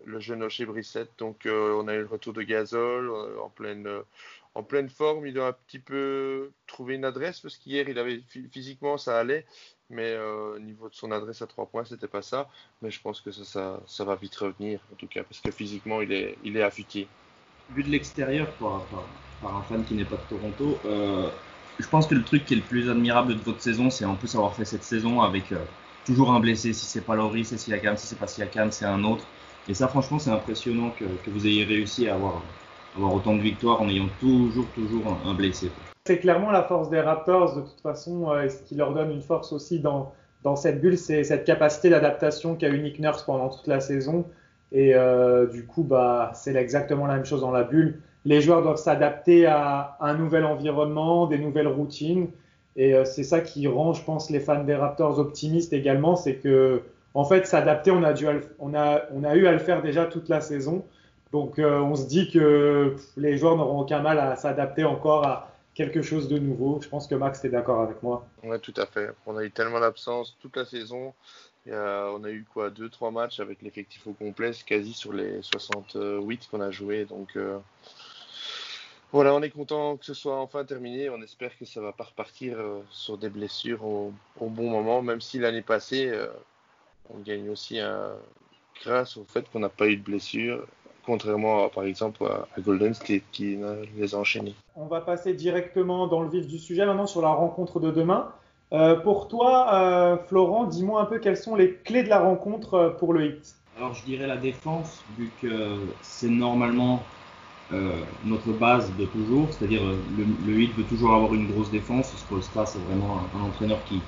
le 0.04 0.20
jeune 0.20 0.42
Oshé 0.42 0.64
Brissette. 0.64 1.10
Donc, 1.18 1.42
on 1.46 1.88
a 1.88 1.94
eu 1.94 2.00
le 2.00 2.06
retour 2.06 2.32
de 2.32 2.42
Gasol 2.42 3.10
en 3.40 3.48
pleine 3.50 3.88
en 4.54 4.62
pleine 4.62 4.88
forme. 4.88 5.26
Il 5.26 5.34
doit 5.34 5.48
un 5.48 5.52
petit 5.52 5.78
peu 5.78 6.50
trouver 6.66 6.94
une 6.94 7.04
adresse 7.04 7.40
parce 7.40 7.56
qu'hier, 7.56 7.88
il 7.88 7.98
avait 7.98 8.22
physiquement 8.52 8.98
ça 8.98 9.18
allait, 9.18 9.44
mais 9.90 10.12
euh, 10.12 10.56
au 10.56 10.58
niveau 10.58 10.88
de 10.88 10.94
son 10.94 11.10
adresse 11.10 11.42
à 11.42 11.46
trois 11.46 11.66
points, 11.66 11.84
c'était 11.84 12.08
pas 12.08 12.22
ça. 12.22 12.48
Mais 12.82 12.90
je 12.90 13.00
pense 13.00 13.20
que 13.20 13.30
ça, 13.30 13.44
ça, 13.44 13.80
ça, 13.86 14.04
va 14.04 14.14
vite 14.16 14.34
revenir 14.36 14.80
en 14.92 14.96
tout 14.96 15.08
cas 15.08 15.22
parce 15.22 15.40
que 15.40 15.50
physiquement, 15.50 16.00
il 16.00 16.12
est, 16.12 16.38
il 16.44 16.56
est 16.56 16.62
affûté. 16.62 17.08
Vu 17.70 17.82
de 17.82 17.90
l'extérieur, 17.90 18.50
par, 18.52 18.82
un 19.44 19.62
fan 19.62 19.84
qui 19.84 19.94
n'est 19.94 20.04
pas 20.04 20.16
de 20.16 20.36
Toronto, 20.36 20.78
euh, 20.86 21.28
je 21.78 21.86
pense 21.88 22.06
que 22.06 22.14
le 22.14 22.22
truc 22.22 22.44
qui 22.46 22.54
est 22.54 22.58
le 22.58 22.62
plus 22.62 22.88
admirable 22.88 23.34
de 23.34 23.42
votre 23.42 23.60
saison, 23.60 23.90
c'est 23.90 24.04
en 24.04 24.14
plus 24.14 24.34
avoir 24.34 24.54
fait 24.54 24.64
cette 24.64 24.84
saison 24.84 25.20
avec 25.20 25.52
euh, 25.52 25.58
toujours 26.04 26.32
un 26.32 26.40
blessé. 26.40 26.72
Si 26.72 26.86
c'est 26.86 27.00
pas 27.00 27.14
Laurie, 27.14 27.44
c'est 27.44 27.58
Siakam. 27.58 27.96
Si 27.96 28.06
c'est 28.06 28.18
pas 28.18 28.26
Siakam, 28.26 28.70
c'est 28.70 28.84
un 28.84 29.02
autre. 29.04 29.24
Et 29.68 29.74
ça, 29.74 29.88
franchement, 29.88 30.18
c'est 30.18 30.30
impressionnant 30.30 30.90
que, 30.98 31.04
vous 31.30 31.46
ayez 31.46 31.64
réussi 31.64 32.08
à 32.08 32.14
avoir 32.14 32.42
autant 32.98 33.34
de 33.34 33.40
victoires 33.40 33.80
en 33.80 33.88
ayant 33.88 34.08
toujours, 34.20 34.66
toujours 34.74 35.18
un, 35.24 35.34
blessé. 35.34 35.70
C'est 36.06 36.18
clairement 36.18 36.50
la 36.50 36.62
force 36.62 36.90
des 36.90 37.00
Raptors, 37.00 37.56
de 37.56 37.62
toute 37.62 37.80
façon, 37.80 38.30
euh, 38.30 38.48
ce 38.48 38.62
qui 38.68 38.74
leur 38.74 38.92
donne 38.92 39.10
une 39.10 39.22
force 39.22 39.52
aussi 39.52 39.80
dans, 39.80 40.12
dans 40.42 40.54
cette 40.54 40.82
bulle, 40.82 40.98
c'est 40.98 41.24
cette 41.24 41.44
capacité 41.44 41.88
d'adaptation 41.88 42.54
qu'a 42.56 42.68
eu 42.68 42.78
Nick 42.78 42.98
Nurse 43.00 43.22
pendant 43.22 43.48
toute 43.48 43.66
la 43.66 43.80
saison. 43.80 44.26
Et 44.70 44.94
euh, 44.94 45.46
du 45.46 45.64
coup, 45.64 45.82
bah, 45.82 46.32
c'est 46.34 46.54
exactement 46.54 47.06
la 47.06 47.14
même 47.14 47.24
chose 47.24 47.40
dans 47.40 47.50
la 47.50 47.62
bulle. 47.62 48.00
Les 48.26 48.42
joueurs 48.42 48.62
doivent 48.62 48.76
s'adapter 48.76 49.46
à 49.46 49.96
un 50.00 50.14
nouvel 50.14 50.44
environnement, 50.44 51.26
des 51.26 51.38
nouvelles 51.38 51.68
routines. 51.68 52.28
Et 52.76 52.94
euh, 52.94 53.04
c'est 53.04 53.24
ça 53.24 53.40
qui 53.40 53.66
rend, 53.66 53.92
je 53.92 54.02
pense, 54.02 54.30
les 54.30 54.40
fans 54.40 54.64
des 54.64 54.74
Raptors 54.74 55.18
optimistes 55.18 55.72
également. 55.72 56.16
C'est 56.16 56.36
que, 56.36 56.82
en 57.14 57.24
fait, 57.24 57.46
s'adapter, 57.46 57.90
on, 57.90 58.02
a 58.02 58.12
dû, 58.12 58.26
on, 58.58 58.74
a, 58.74 59.02
on 59.12 59.24
a 59.24 59.36
eu 59.36 59.46
à 59.46 59.52
le 59.52 59.58
faire 59.58 59.82
déjà 59.82 60.06
toute 60.06 60.28
la 60.28 60.40
saison. 60.40 60.84
Donc 61.32 61.58
euh, 61.58 61.80
on 61.80 61.96
se 61.96 62.06
dit 62.06 62.30
que 62.30 62.94
les 63.16 63.36
joueurs 63.36 63.56
n'auront 63.56 63.80
aucun 63.80 64.00
mal 64.00 64.20
à 64.20 64.36
s'adapter 64.36 64.84
encore 64.84 65.26
à 65.26 65.50
quelque 65.74 66.00
chose 66.00 66.28
de 66.28 66.38
nouveau. 66.38 66.78
Je 66.80 66.88
pense 66.88 67.08
que 67.08 67.16
Max 67.16 67.44
est 67.44 67.48
d'accord 67.48 67.80
avec 67.80 68.00
moi. 68.04 68.24
Oui, 68.44 68.56
tout 68.60 68.74
à 68.76 68.86
fait. 68.86 69.10
On 69.26 69.36
a 69.36 69.42
eu 69.42 69.50
tellement 69.50 69.80
d'absence 69.80 70.36
toute 70.40 70.56
la 70.56 70.64
saison. 70.64 71.12
on 71.66 72.24
a 72.24 72.30
eu 72.30 72.44
quoi 72.54 72.70
deux 72.70 72.88
trois 72.88 73.10
matchs 73.10 73.40
avec 73.40 73.62
l'effectif 73.62 74.06
au 74.06 74.12
complet, 74.12 74.52
quasi 74.64 74.92
sur 74.92 75.12
les 75.12 75.42
68 75.42 76.48
qu'on 76.52 76.60
a 76.60 76.70
joué. 76.70 77.04
Donc 77.04 77.30
euh, 77.34 77.58
voilà, 79.14 79.34
on 79.34 79.40
est 79.42 79.50
content 79.50 79.96
que 79.96 80.04
ce 80.04 80.12
soit 80.12 80.38
enfin 80.38 80.64
terminé. 80.64 81.08
On 81.08 81.22
espère 81.22 81.56
que 81.56 81.64
ça 81.64 81.80
va 81.80 81.92
pas 81.92 82.04
repartir 82.04 82.56
euh, 82.58 82.80
sur 82.90 83.16
des 83.16 83.30
blessures 83.30 83.84
au, 83.84 84.12
bon 84.40 84.70
moment, 84.70 85.00
même 85.00 85.20
si 85.22 85.38
l'année 85.38 85.62
passée 85.62 86.12
on 87.10 87.18
gagne 87.18 87.48
aussi 87.48 87.78
grâce 88.82 89.16
au 89.16 89.24
fait 89.24 89.48
qu'on 89.50 89.60
n'a 89.60 89.68
pas 89.68 89.86
eu 89.88 89.96
de 89.96 90.02
blessures 90.02 90.66
contrairement 91.06 91.68
par 91.68 91.84
exemple 91.84 92.24
à 92.24 92.60
Golden 92.60 92.94
State 92.94 93.22
qui 93.30 93.58
les 93.96 94.14
a 94.14 94.18
enchaînés. 94.18 94.54
On 94.74 94.86
va 94.86 95.00
passer 95.00 95.34
directement 95.34 96.06
dans 96.06 96.22
le 96.22 96.28
vif 96.28 96.46
du 96.46 96.58
sujet 96.58 96.86
maintenant 96.86 97.06
sur 97.06 97.20
la 97.20 97.28
rencontre 97.28 97.78
de 97.78 97.90
demain. 97.90 98.32
Euh, 98.72 98.96
pour 98.96 99.28
toi, 99.28 99.72
euh, 99.74 100.16
Florent, 100.26 100.64
dis-moi 100.64 101.00
un 101.00 101.04
peu 101.04 101.18
quelles 101.18 101.36
sont 101.36 101.54
les 101.54 101.74
clés 101.74 102.02
de 102.02 102.08
la 102.08 102.18
rencontre 102.18 102.74
euh, 102.74 102.90
pour 102.90 103.12
le 103.12 103.26
Hit. 103.26 103.54
Alors 103.76 103.94
je 103.94 104.04
dirais 104.04 104.26
la 104.26 104.36
défense, 104.36 105.04
vu 105.16 105.30
que 105.40 105.78
c'est 106.02 106.28
normalement 106.28 106.94
euh, 106.96 107.13
notre 108.24 108.52
base 108.52 108.92
de 108.96 109.04
toujours, 109.06 109.48
c'est-à-dire 109.50 109.82
le, 109.82 110.26
le, 110.46 110.60
Hit 110.60 110.74
veut 110.76 110.84
toujours 110.84 111.14
avoir 111.14 111.34
une 111.34 111.50
grosse 111.50 111.70
défense. 111.70 112.12
Spolstra, 112.16 112.66
c'est 112.66 112.78
vraiment 112.80 113.20
un, 113.34 113.40
entraîneur 113.42 113.82
qui, 113.86 114.00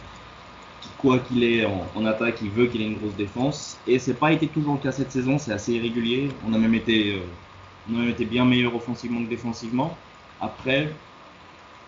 quoi 0.99 1.19
qu'il 1.19 1.45
est 1.45 1.65
en, 1.65 2.07
attaque, 2.07 2.39
il 2.43 2.51
veut 2.51 2.67
qu'il 2.67 2.83
ait 2.83 2.87
une 2.87 2.97
grosse 2.97 3.17
défense. 3.17 3.79
Et 3.87 3.99
c'est 3.99 4.15
pas 4.15 4.33
été 4.33 4.47
toujours 4.49 4.75
le 4.75 4.81
cas 4.81 4.93
cette 4.93 5.13
saison, 5.13 5.39
c'est 5.39 5.53
assez 5.53 5.73
irrégulier. 5.75 6.29
On 6.47 6.53
a 6.53 6.59
même 6.59 6.75
été, 6.75 7.15
euh, 7.15 7.21
on 7.91 7.97
a 7.97 8.01
même 8.01 8.11
été 8.11 8.25
bien 8.25 8.45
meilleur 8.45 8.75
offensivement 8.75 9.23
que 9.25 9.29
défensivement. 9.29 9.97
Après, 10.41 10.93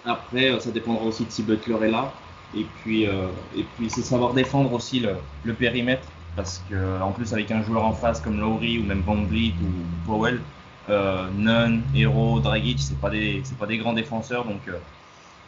après, 0.05 0.51
euh, 0.51 0.61
ça 0.61 0.71
dépendra 0.71 1.05
aussi 1.05 1.25
de 1.25 1.31
si 1.31 1.43
Butler 1.43 1.87
est 1.87 1.91
là. 1.91 2.13
Et 2.57 2.65
puis, 2.83 3.07
euh, 3.07 3.29
puis 3.77 3.91
c'est 3.91 4.03
savoir 4.03 4.33
défendre 4.33 4.73
aussi 4.73 5.01
le, 5.01 5.55
périmètre. 5.55 6.07
Parce 6.37 6.63
que, 6.71 7.03
en 7.03 7.11
plus, 7.11 7.33
avec 7.33 7.51
un 7.51 7.63
joueur 7.63 7.85
en 7.85 7.93
face 7.93 8.21
comme 8.21 8.39
Lowry 8.39 8.79
ou 8.79 8.85
même 8.85 9.01
Van 9.01 9.17
Vliet 9.25 9.55
ou 9.61 10.07
Powell, 10.07 10.41
euh, 10.91 11.29
Nunn, 11.37 11.83
Hero, 11.95 12.41
Dragic, 12.41 12.81
c'est 12.81 12.99
pas 12.99 13.11
des, 13.11 13.41
c'est 13.45 13.59
pas 13.59 13.67
des 13.67 13.79
grands 13.79 13.93
défenseurs. 13.93 14.45
Donc, 14.45 14.61
euh, 14.69 14.79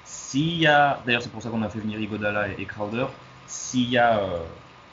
s'il 0.05 0.59
y 0.59 0.67
a, 0.67 1.01
d'ailleurs, 1.07 1.23
c'est 1.23 1.33
pour 1.33 1.43
ça 1.43 1.51
qu'on 1.51 1.63
a 1.63 1.69
fait 1.69 1.79
venir 1.79 2.01
Igodala 2.01 2.49
et, 2.59 2.65
Crowder 2.65 3.07
s'il 3.47 3.91
y 3.91 3.99
a 3.99 4.21
euh, 4.21 4.39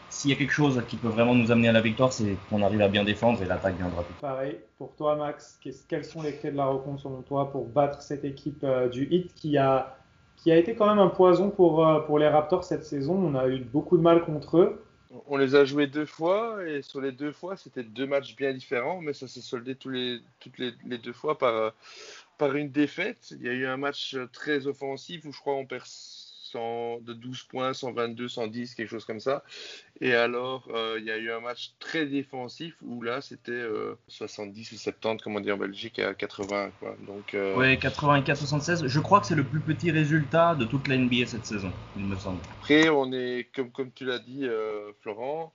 s'il 0.10 0.32
y 0.32 0.34
a 0.34 0.38
quelque 0.38 0.54
chose 0.54 0.82
qui 0.88 0.96
peut 0.96 1.10
vraiment 1.10 1.36
nous 1.36 1.52
amener 1.52 1.68
à 1.68 1.74
la 1.74 1.82
victoire, 1.82 2.12
c'est 2.12 2.38
qu'on 2.50 2.64
arrive 2.64 2.82
à 2.82 2.88
bien 2.88 3.04
défendre 3.04 3.42
et 3.44 3.46
l'attaque 3.46 3.78
viendra 3.78 4.02
tout. 4.04 4.14
Pareil, 4.22 4.58
pour 4.78 4.96
toi 4.96 5.16
Max, 5.16 5.60
quelles 5.88 6.06
sont 6.06 6.22
les 6.24 6.34
clés 6.34 6.52
de 6.52 6.58
la 6.58 6.66
rencontre 6.66 7.02
selon 7.02 7.22
toi 7.22 7.52
pour 7.52 7.66
battre 7.66 8.02
cette 8.02 8.24
équipe 8.26 8.64
euh, 8.64 8.90
du 8.90 9.08
Heat 9.12 9.34
qui 9.36 9.58
a, 9.58 9.98
qui 10.38 10.52
a 10.52 10.56
été 10.56 10.76
quand 10.76 10.88
même 10.88 11.00
un 11.00 11.10
poison 11.10 11.50
pour, 11.50 11.86
pour 12.06 12.18
les 12.18 12.28
Raptors 12.28 12.64
cette 12.64 12.86
saison? 12.86 13.16
On 13.16 13.36
a 13.36 13.48
eu 13.48 13.60
beaucoup 13.60 13.98
de 13.98 14.02
mal 14.02 14.24
contre 14.24 14.58
eux. 14.58 14.82
On 15.26 15.38
les 15.38 15.56
a 15.56 15.66
joués 15.66 15.88
deux 15.88 16.06
fois 16.06 16.66
et 16.68 16.82
sur 16.82 17.02
les 17.02 17.12
deux 17.12 17.32
fois, 17.32 17.58
c'était 17.58 17.84
deux 17.84 18.06
matchs 18.08 18.36
bien 18.36 18.54
différents, 18.54 19.02
mais 19.02 19.14
ça 19.14 19.28
s'est 19.28 19.42
soldé 19.42 19.78
les, 19.86 20.22
toutes 20.40 20.58
les, 20.58 20.74
les, 20.86 20.98
deux 20.98 21.14
fois 21.14 21.38
par, 21.38 21.74
par 22.38 22.56
une 22.56 22.72
défaite. 22.72 23.34
Il 23.40 23.46
y 23.46 23.50
a 23.50 23.54
eu 23.54 23.66
un 23.66 23.78
match 23.78 24.16
très 24.34 24.68
offensif 24.68 25.26
où 25.26 25.32
je 25.32 25.40
crois 25.40 25.56
on 25.56 25.66
perd 25.66 25.86
100, 26.52 27.00
de 27.02 27.14
12 27.14 27.44
points, 27.44 27.74
122, 27.74 28.28
110, 28.28 28.76
quelque 28.76 28.90
chose 28.90 29.06
comme 29.06 29.20
ça. 29.20 29.44
Et 30.02 30.14
alors, 30.14 30.68
euh, 30.74 30.98
il 31.00 31.06
y 31.06 31.12
a 31.12 31.18
eu 31.18 31.32
un 31.32 31.40
match 31.40 31.72
très 31.80 32.06
défensif 32.06 32.76
où 32.84 33.02
là, 33.02 33.22
c'était 33.22 33.52
euh, 33.52 33.96
70 34.08 34.72
ou 34.72 34.76
70, 34.76 35.24
comme 35.24 35.36
on 35.36 35.40
dit 35.40 35.52
en 35.52 35.58
Belgique, 35.58 36.00
à 36.00 36.14
80. 36.14 36.72
Quoi. 36.80 36.96
Donc, 37.06 37.34
euh... 37.34 37.56
Ouais, 37.56 37.76
84-76. 37.76 38.88
Je 38.88 39.00
crois 39.00 39.20
que 39.20 39.28
c'est 39.28 39.36
le 39.36 39.44
plus 39.44 39.60
petit 39.60 39.92
résultat 39.92 40.56
de 40.56 40.66
toute 40.66 40.88
la 40.88 40.98
NBA 40.98 41.26
cette 41.26 41.46
saison, 41.46 41.72
il 41.96 42.06
me 42.06 42.16
semble. 42.16 42.40
Après, 42.60 42.90
on 42.90 43.12
est, 43.12 43.48
comme, 43.56 43.72
comme 43.72 43.92
tu 43.92 44.06
l'as 44.06 44.20
dit, 44.20 44.46
euh, 44.46 44.92
Florent, 45.02 45.52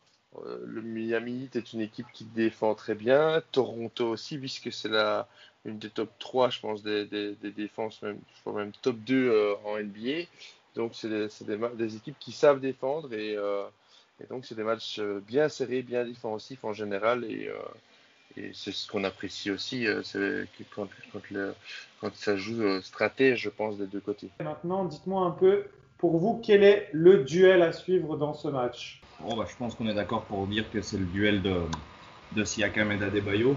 euh, 0.47 0.59
le 0.65 0.83
Miami 0.83 1.49
est 1.55 1.73
une 1.73 1.81
équipe 1.81 2.07
qui 2.13 2.25
défend 2.25 2.75
très 2.75 2.95
bien. 2.95 3.43
Toronto 3.53 4.09
aussi, 4.09 4.39
puisque 4.39 4.73
c'est 4.73 4.89
la 4.89 5.29
une 5.65 5.79
des 5.79 5.91
top 5.91 6.11
3, 6.19 6.51
je 6.51 6.61
pense, 6.61 6.83
des, 6.83 7.05
des, 7.05 7.35
des 7.37 7.51
défenses, 7.51 8.03
même, 8.03 8.19
je 8.35 8.41
crois 8.41 8.55
même 8.55 8.73
top 8.83 8.97
2 8.99 9.29
euh, 9.29 9.55
en 9.65 9.79
NBA. 9.79 10.27
Donc, 10.77 10.93
c'est 10.95 11.09
des, 11.09 11.29
des, 11.45 11.59
des, 11.75 11.97
équipes 11.97 12.17
qui 12.19 12.33
savent 12.33 12.61
défendre 12.61 13.13
et, 13.13 13.37
euh, 13.37 13.65
et 14.23 14.27
donc, 14.27 14.45
c'est 14.47 14.55
des 14.55 14.63
matchs 14.63 14.99
euh, 14.99 15.23
bien 15.27 15.49
serrés, 15.49 15.83
bien 15.83 16.05
défensifs 16.05 16.65
en 16.65 16.73
général. 16.73 17.25
Et, 17.25 17.49
euh, 17.49 17.55
et 18.37 18.51
c'est 18.55 18.73
ce 18.73 18.91
qu'on 18.91 19.05
apprécie 19.05 19.51
aussi, 19.51 19.87
euh, 19.87 20.03
c'est 20.03 20.47
quand, 20.75 20.89
quand, 21.13 21.21
le, 21.31 21.55
quand 22.01 22.15
ça 22.15 22.37
joue 22.37 22.63
euh, 22.63 22.81
stratège, 22.81 23.43
je 23.43 23.51
pense, 23.51 23.77
des 23.77 23.87
deux 23.87 24.01
côtés. 24.01 24.31
Maintenant, 24.43 24.85
dites-moi 24.85 25.27
un 25.27 25.33
peu, 25.33 25.65
pour 25.99 26.17
vous, 26.19 26.41
quel 26.43 26.65
est 26.65 26.89
le 26.93 27.25
duel 27.25 27.63
à 27.63 27.73
suivre 27.73 28.17
dans 28.17 28.33
ce 28.33 28.49
match? 28.49 29.03
Bon, 29.21 29.37
bah, 29.37 29.47
Je 29.51 29.57
pense 29.57 29.75
qu'on 29.75 29.89
est 29.89 29.95
d'accord 29.95 30.23
pour 30.25 30.47
dire 30.47 30.65
que 30.71 30.81
c'est 30.81 30.97
le 30.97 31.05
duel 31.05 31.43
de, 31.43 31.61
de 32.33 32.45
Siakam 32.45 32.91
et 32.93 32.97
d'Adebayo. 32.97 33.55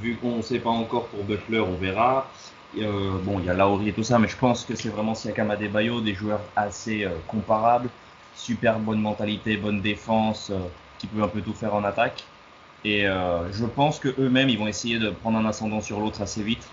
Vu 0.00 0.16
qu'on 0.16 0.36
ne 0.36 0.42
sait 0.42 0.58
pas 0.58 0.70
encore 0.70 1.06
pour 1.08 1.24
Butler, 1.24 1.60
on 1.60 1.74
verra. 1.74 2.30
Euh, 2.76 3.18
bon, 3.22 3.40
il 3.40 3.46
y 3.46 3.48
a 3.48 3.54
Lauri 3.54 3.88
et 3.88 3.92
tout 3.94 4.02
ça, 4.02 4.18
mais 4.18 4.28
je 4.28 4.36
pense 4.36 4.64
que 4.64 4.74
c'est 4.74 4.90
vraiment 4.90 5.14
Siakam 5.14 5.50
Adebayo, 5.50 6.00
des 6.00 6.14
joueurs 6.14 6.40
assez 6.54 7.04
euh, 7.04 7.18
comparables, 7.26 7.90
super 8.34 8.78
bonne 8.78 9.00
mentalité, 9.00 9.56
bonne 9.56 9.80
défense, 9.80 10.50
euh, 10.50 10.58
qui 10.98 11.06
peuvent 11.06 11.22
un 11.22 11.28
peu 11.28 11.40
tout 11.40 11.54
faire 11.54 11.74
en 11.74 11.84
attaque. 11.84 12.24
Et 12.84 13.02
je 13.02 13.66
pense 13.66 13.98
que 13.98 14.08
eux-mêmes, 14.20 14.48
ils 14.48 14.58
vont 14.58 14.68
essayer 14.68 14.98
de 15.00 15.10
prendre 15.10 15.36
un 15.36 15.44
ascendant 15.46 15.80
sur 15.80 15.98
l'autre 16.00 16.22
assez 16.22 16.42
vite. 16.44 16.72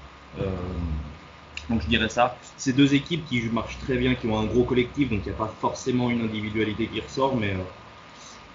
Donc 1.70 1.82
je 1.82 1.88
dirais 1.88 2.10
ça. 2.10 2.38
Ces 2.58 2.74
deux 2.74 2.94
équipes 2.94 3.26
qui 3.26 3.42
marchent 3.50 3.80
très 3.80 3.98
bien, 3.98 4.16
qui 4.16 4.28
ont 4.28 4.38
un 4.38 4.46
gros 4.46 4.64
collectif, 4.66 5.10
donc 5.10 5.22
il 5.26 5.30
n'y 5.30 5.34
a 5.34 5.38
pas 5.38 5.48
forcément 5.60 6.10
une 6.10 6.22
individualité 6.22 6.88
qui 6.88 7.02
ressort, 7.02 7.36
mais 7.36 7.56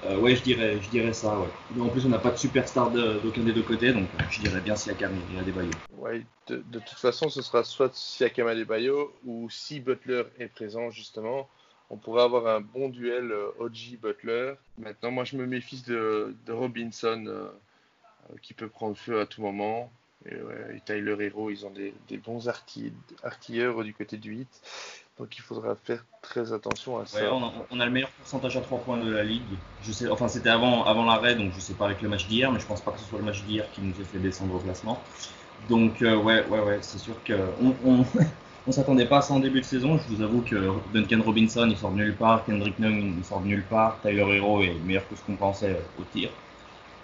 euh, 0.04 0.18
ouais, 0.18 0.34
je 0.34 0.42
dirais, 0.42 0.78
je 0.80 0.88
dirais 0.88 1.12
ça. 1.12 1.38
Ouais. 1.38 1.80
En 1.80 1.88
plus, 1.88 2.06
on 2.06 2.08
n'a 2.08 2.18
pas 2.18 2.30
de 2.30 2.36
superstar 2.38 2.90
d'aucun 2.90 3.42
des 3.42 3.52
deux 3.52 3.62
côtés, 3.62 3.92
donc 3.92 4.08
je 4.30 4.40
dirais 4.40 4.60
bien 4.60 4.76
Siakam 4.76 5.12
et 5.34 5.38
Adebayo. 5.38 5.70
Ouais, 5.96 6.24
de, 6.46 6.56
de, 6.56 6.78
toute 6.78 6.98
façon, 6.98 7.28
ce 7.28 7.42
sera 7.42 7.64
soit 7.64 7.94
Siakam 7.94 8.48
et 8.48 8.52
Adebayo, 8.52 9.14
ou 9.24 9.48
si 9.50 9.80
Butler 9.80 10.24
est 10.38 10.48
présent 10.48 10.90
justement, 10.90 11.48
on 11.90 11.96
pourrait 11.96 12.22
avoir 12.22 12.46
un 12.46 12.60
bon 12.60 12.88
duel 12.88 13.32
OG 13.58 13.98
Butler. 14.00 14.54
Maintenant, 14.78 15.10
moi, 15.10 15.24
je 15.24 15.36
me 15.36 15.46
méfie 15.46 15.82
de, 15.86 16.34
de 16.46 16.52
Robinson, 16.52 17.24
euh, 17.26 18.36
qui 18.42 18.54
peut 18.54 18.68
prendre 18.68 18.96
feu 18.96 19.20
à 19.20 19.26
tout 19.26 19.42
moment. 19.42 19.92
Et, 20.26 20.34
ouais, 20.34 20.80
Tyler 20.84 21.16
Hero, 21.18 21.50
ils 21.50 21.66
ont 21.66 21.70
des, 21.70 21.94
des 22.08 22.18
bons 22.18 22.48
artilleurs 23.22 23.82
du 23.82 23.94
côté 23.94 24.18
du 24.18 24.30
8. 24.30 24.62
Donc 25.20 25.36
il 25.36 25.42
faudra 25.42 25.74
faire 25.74 26.02
très 26.22 26.50
attention 26.54 26.98
à 26.98 27.04
ça. 27.04 27.20
Ouais, 27.20 27.28
on, 27.30 27.44
a, 27.44 27.52
on, 27.70 27.78
a, 27.78 27.84
le 27.84 27.90
meilleur 27.90 28.08
pourcentage 28.08 28.56
à 28.56 28.62
3 28.62 28.78
points 28.78 28.96
de 28.96 29.12
la 29.12 29.22
ligue. 29.22 29.42
Je 29.82 29.92
sais, 29.92 30.08
enfin, 30.08 30.28
c'était 30.28 30.48
avant, 30.48 30.84
avant 30.84 31.04
l'arrêt, 31.04 31.34
donc 31.34 31.52
je 31.54 31.60
sais 31.60 31.74
pas 31.74 31.84
avec 31.84 32.00
le 32.00 32.08
match 32.08 32.26
d'hier, 32.26 32.50
mais 32.50 32.58
je 32.58 32.64
pense 32.64 32.80
pas 32.80 32.90
que 32.92 32.98
ce 32.98 33.04
soit 33.04 33.18
le 33.18 33.26
match 33.26 33.42
d'hier 33.42 33.66
qui 33.74 33.82
nous 33.82 33.92
ait 34.00 34.04
fait 34.04 34.18
descendre 34.18 34.54
au 34.54 34.58
classement. 34.58 34.98
Donc 35.68 36.00
euh, 36.00 36.16
ouais, 36.16 36.46
ouais, 36.46 36.60
ouais, 36.60 36.78
c'est 36.80 36.96
sûr 36.96 37.22
que 37.22 37.34
on, 37.62 37.74
on, 37.84 38.06
on 38.66 38.72
s'attendait 38.72 39.04
pas 39.04 39.18
à 39.18 39.20
ça 39.20 39.34
en 39.34 39.40
début 39.40 39.60
de 39.60 39.66
saison. 39.66 39.98
Je 39.98 40.14
vous 40.14 40.22
avoue 40.22 40.40
que 40.40 40.56
Duncan 40.94 41.20
Robinson 41.22 41.68
il 41.70 41.76
sort 41.76 41.90
de 41.90 41.96
nulle 41.96 42.16
part, 42.16 42.46
Kendrick 42.46 42.78
Nunn 42.78 43.16
il 43.18 43.24
sort 43.24 43.40
de 43.40 43.48
nulle 43.48 43.64
part, 43.64 44.00
Tyler 44.00 44.36
Hero 44.36 44.62
est 44.62 44.72
meilleur 44.86 45.06
que 45.06 45.16
ce 45.16 45.22
qu'on 45.22 45.36
pensait 45.36 45.76
au 45.98 46.02
tir. 46.04 46.30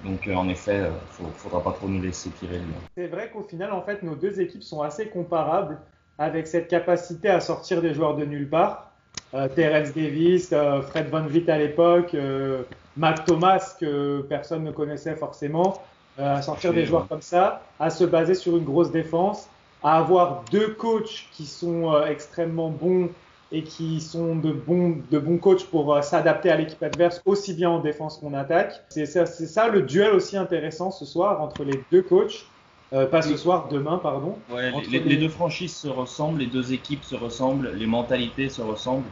Donc 0.05 0.27
euh, 0.27 0.35
en 0.35 0.49
effet, 0.49 0.91
il 1.21 1.27
ne 1.27 1.31
faudra 1.33 1.63
pas 1.63 1.73
trop 1.73 1.87
nous 1.87 2.01
laisser 2.01 2.31
tirer. 2.31 2.63
C'est 2.97 3.09
vrai 3.09 3.31
qu'au 3.31 3.43
final, 3.43 3.73
en 3.73 3.83
fait, 3.83 4.03
nos 4.03 4.15
deux 4.15 4.41
équipes 4.41 4.63
sont 4.63 4.81
assez 4.81 5.09
comparables 5.09 5.79
avec 6.19 6.47
cette 6.47 6.69
capacité 6.69 7.29
à 7.29 7.41
sortir 7.41 7.83
des 7.83 7.95
joueurs 7.95 8.17
de 8.17 8.25
nulle 8.25 8.49
part. 8.49 8.91
Euh, 9.35 9.49
Terence 9.49 9.93
Davis, 9.95 10.51
euh, 10.53 10.83
Fred 10.83 11.09
Van 11.09 11.23
Vliet 11.23 11.51
à 11.51 11.59
l'époque, 11.59 12.15
euh, 12.15 12.63
Mac 12.97 13.25
Thomas 13.25 13.77
que 13.79 14.23
personne 14.23 14.65
ne 14.65 14.71
connaissait 14.71 15.17
forcément, 15.17 15.83
euh, 16.19 16.37
à 16.37 16.43
sortir 16.43 16.73
des 16.73 16.87
joueurs 16.87 17.09
comme 17.09 17.21
ça, 17.21 17.63
à 17.79 17.91
se 17.91 18.05
baser 18.05 18.35
sur 18.35 18.57
une 18.57 18.65
grosse 18.65 18.91
défense, 18.91 19.49
à 19.83 19.99
avoir 19.99 20.45
deux 20.51 20.69
coachs 20.69 21.29
qui 21.33 21.45
sont 21.45 21.93
euh, 21.93 22.07
extrêmement 22.07 22.71
bons 22.71 23.11
et 23.53 23.63
qui 23.63 24.01
sont 24.01 24.35
de 24.35 24.51
bons, 24.51 24.97
de 25.11 25.19
bons 25.19 25.39
coachs 25.39 25.67
pour 25.67 25.95
euh, 25.95 26.01
s'adapter 26.03 26.51
à 26.51 26.57
l'équipe 26.57 26.83
adverse 26.83 27.21
aussi 27.27 27.53
bien 27.55 27.71
en 27.71 27.81
défense 27.81 28.19
qu'en 28.19 28.33
attaque. 28.33 28.83
C'est 28.89 29.07
ça, 29.07 29.27
ça, 29.27 29.69
le 29.69 29.83
duel 29.83 30.15
aussi 30.15 30.37
intéressant 30.37 30.91
ce 30.91 31.05
soir 31.05 31.43
entre 31.43 31.65
les 31.65 31.85
deux 31.93 32.03
coachs. 32.03 32.47
Euh, 32.93 33.07
pas 33.07 33.23
ce 33.23 33.37
soir, 33.37 33.69
demain, 33.69 33.99
pardon. 33.99 34.39
Ouais, 34.49 34.73
les, 34.89 35.01
les, 35.01 35.17
deux 35.17 35.29
franchises 35.29 35.77
se 35.77 35.89
ressemblent, 35.89 36.39
les 36.39 36.47
deux 36.47 36.73
équipes 36.73 37.03
se 37.03 37.17
ressemblent, 37.17 37.73
les 37.75 37.87
mentalités 37.87 38.49
se 38.49 38.63
ressemblent. 38.63 39.09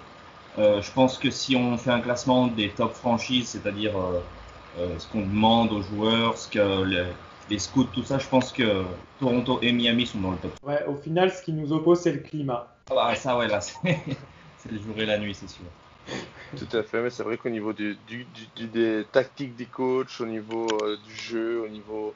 Euh, 0.59 0.81
je 0.81 0.93
pense 0.93 1.19
que 1.19 1.31
si 1.31 1.57
on 1.57 1.77
fait 1.77 1.91
un 1.91 2.01
classement 2.01 2.47
des 2.47 2.71
top 2.71 2.93
franchises, 2.95 3.49
c'est-à-dire 3.49 3.99
euh, 3.99 4.21
euh 4.79 4.99
ce 4.99 5.09
qu'on 5.09 5.23
demande 5.23 5.73
aux 5.73 5.83
joueurs, 5.83 6.39
ce 6.39 6.49
que 6.49 6.85
les, 6.85 7.05
les, 7.51 7.59
scouts, 7.59 7.89
tout 7.93 8.05
ça, 8.05 8.19
je 8.19 8.29
pense 8.29 8.53
que 8.53 8.85
Toronto 9.19 9.59
et 9.63 9.73
Miami 9.73 10.07
sont 10.07 10.21
dans 10.21 10.31
le 10.31 10.37
top. 10.37 10.53
Ouais, 10.63 10.85
au 10.87 10.95
final, 10.95 11.33
ce 11.33 11.43
qui 11.43 11.53
nous 11.53 11.73
oppose, 11.73 11.99
c'est 11.99 12.13
le 12.13 12.21
climat. 12.21 12.69
Ah 12.91 12.95
bah, 12.95 13.15
ça, 13.17 13.37
ouais, 13.37 13.49
là, 13.49 13.61
c'est 13.61 13.83
le 14.71 14.79
jour 14.79 14.97
et 14.99 15.07
la 15.07 15.19
nuit, 15.19 15.35
c'est 15.35 15.49
sûr. 15.49 15.65
Tout 16.57 16.77
à 16.77 16.83
fait, 16.83 17.03
mais 17.03 17.11
c'est 17.11 17.23
vrai 17.23 17.37
qu'au 17.37 17.49
niveau 17.49 17.73
du, 17.73 17.97
du, 18.07 18.27
du, 18.55 18.67
des 18.67 19.05
tactiques 19.11 19.57
des 19.57 19.67
coachs, 19.67 20.21
au 20.21 20.27
niveau 20.27 20.67
euh, 20.83 20.97
du 21.05 21.15
jeu, 21.15 21.63
au 21.63 21.69
niveau 21.69 22.15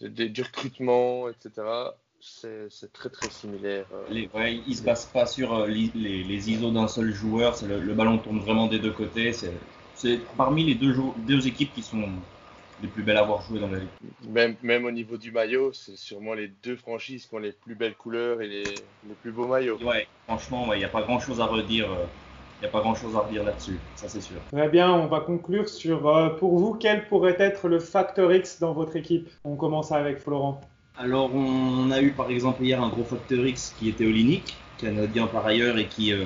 du, 0.00 0.30
du 0.30 0.42
recrutement, 0.42 1.28
etc. 1.28 1.66
C'est 2.20 2.92
très 2.92 3.10
très 3.10 3.30
similaire. 3.30 3.86
euh. 3.92 4.04
Les, 4.10 4.28
ouais, 4.34 4.60
ils 4.66 4.76
se 4.76 4.82
basent 4.82 5.06
pas 5.06 5.26
sur 5.26 5.54
euh, 5.54 5.66
les, 5.66 5.90
les, 5.94 6.24
les 6.24 6.50
ISO 6.50 6.70
d'un 6.70 6.88
seul 6.88 7.12
joueur. 7.12 7.54
Le, 7.66 7.80
le, 7.80 7.94
ballon 7.94 8.18
tourne 8.18 8.40
vraiment 8.40 8.66
des 8.66 8.78
deux 8.78 8.90
côtés. 8.92 9.32
C'est 9.32 10.20
parmi 10.36 10.64
les 10.64 10.74
deux, 10.74 10.94
deux 11.18 11.46
équipes 11.46 11.72
qui 11.74 11.82
sont 11.82 12.08
les 12.82 12.88
plus 12.88 13.02
belles 13.02 13.16
à 13.16 13.20
avoir 13.20 13.42
joué 13.42 13.58
dans 13.60 13.68
la 13.68 13.78
ligue. 13.78 13.88
Même, 14.28 14.56
même 14.62 14.84
au 14.84 14.90
niveau 14.92 15.16
du 15.16 15.32
maillot, 15.32 15.72
c'est 15.72 15.96
sûrement 15.96 16.34
les 16.34 16.48
deux 16.62 16.76
franchises 16.76 17.26
qui 17.26 17.34
ont 17.34 17.38
les 17.38 17.52
plus 17.52 17.74
belles 17.74 17.96
couleurs 17.96 18.40
et 18.40 18.46
les, 18.46 18.62
les 18.62 19.14
plus 19.22 19.32
beaux 19.32 19.46
maillots. 19.48 19.78
Ouais, 19.82 20.06
franchement, 20.26 20.64
il 20.66 20.70
ouais, 20.70 20.78
n'y 20.78 20.84
a 20.84 20.88
pas 20.88 21.02
grand 21.02 21.18
chose 21.18 21.40
à 21.40 21.46
redire. 21.46 21.88
Il 22.60 22.64
n'y 22.64 22.68
a 22.68 22.72
pas 22.72 22.80
grand 22.80 22.94
chose 22.94 23.14
à 23.14 23.20
redire 23.20 23.44
là-dessus, 23.44 23.78
ça 23.94 24.08
c'est 24.08 24.20
sûr. 24.20 24.40
Très 24.52 24.68
bien, 24.68 24.92
on 24.92 25.06
va 25.06 25.20
conclure 25.20 25.68
sur, 25.68 26.08
euh, 26.08 26.30
pour 26.30 26.58
vous, 26.58 26.74
quel 26.74 27.06
pourrait 27.06 27.36
être 27.38 27.68
le 27.68 27.78
facteur 27.78 28.32
X 28.32 28.58
dans 28.58 28.72
votre 28.72 28.96
équipe? 28.96 29.28
On 29.44 29.54
commence 29.54 29.92
avec 29.92 30.18
Florent. 30.18 30.60
Alors, 30.96 31.32
on 31.32 31.90
a 31.92 32.00
eu 32.00 32.12
par 32.14 32.30
exemple 32.30 32.64
hier 32.64 32.82
un 32.82 32.88
gros 32.88 33.04
facteur 33.04 33.46
X 33.46 33.70
qui 33.70 33.88
était 33.88 34.04
Olinik, 34.04 34.66
canadien 34.76 35.28
par 35.28 35.46
ailleurs, 35.46 35.78
et 35.78 35.86
qui, 35.86 36.12
euh, 36.12 36.24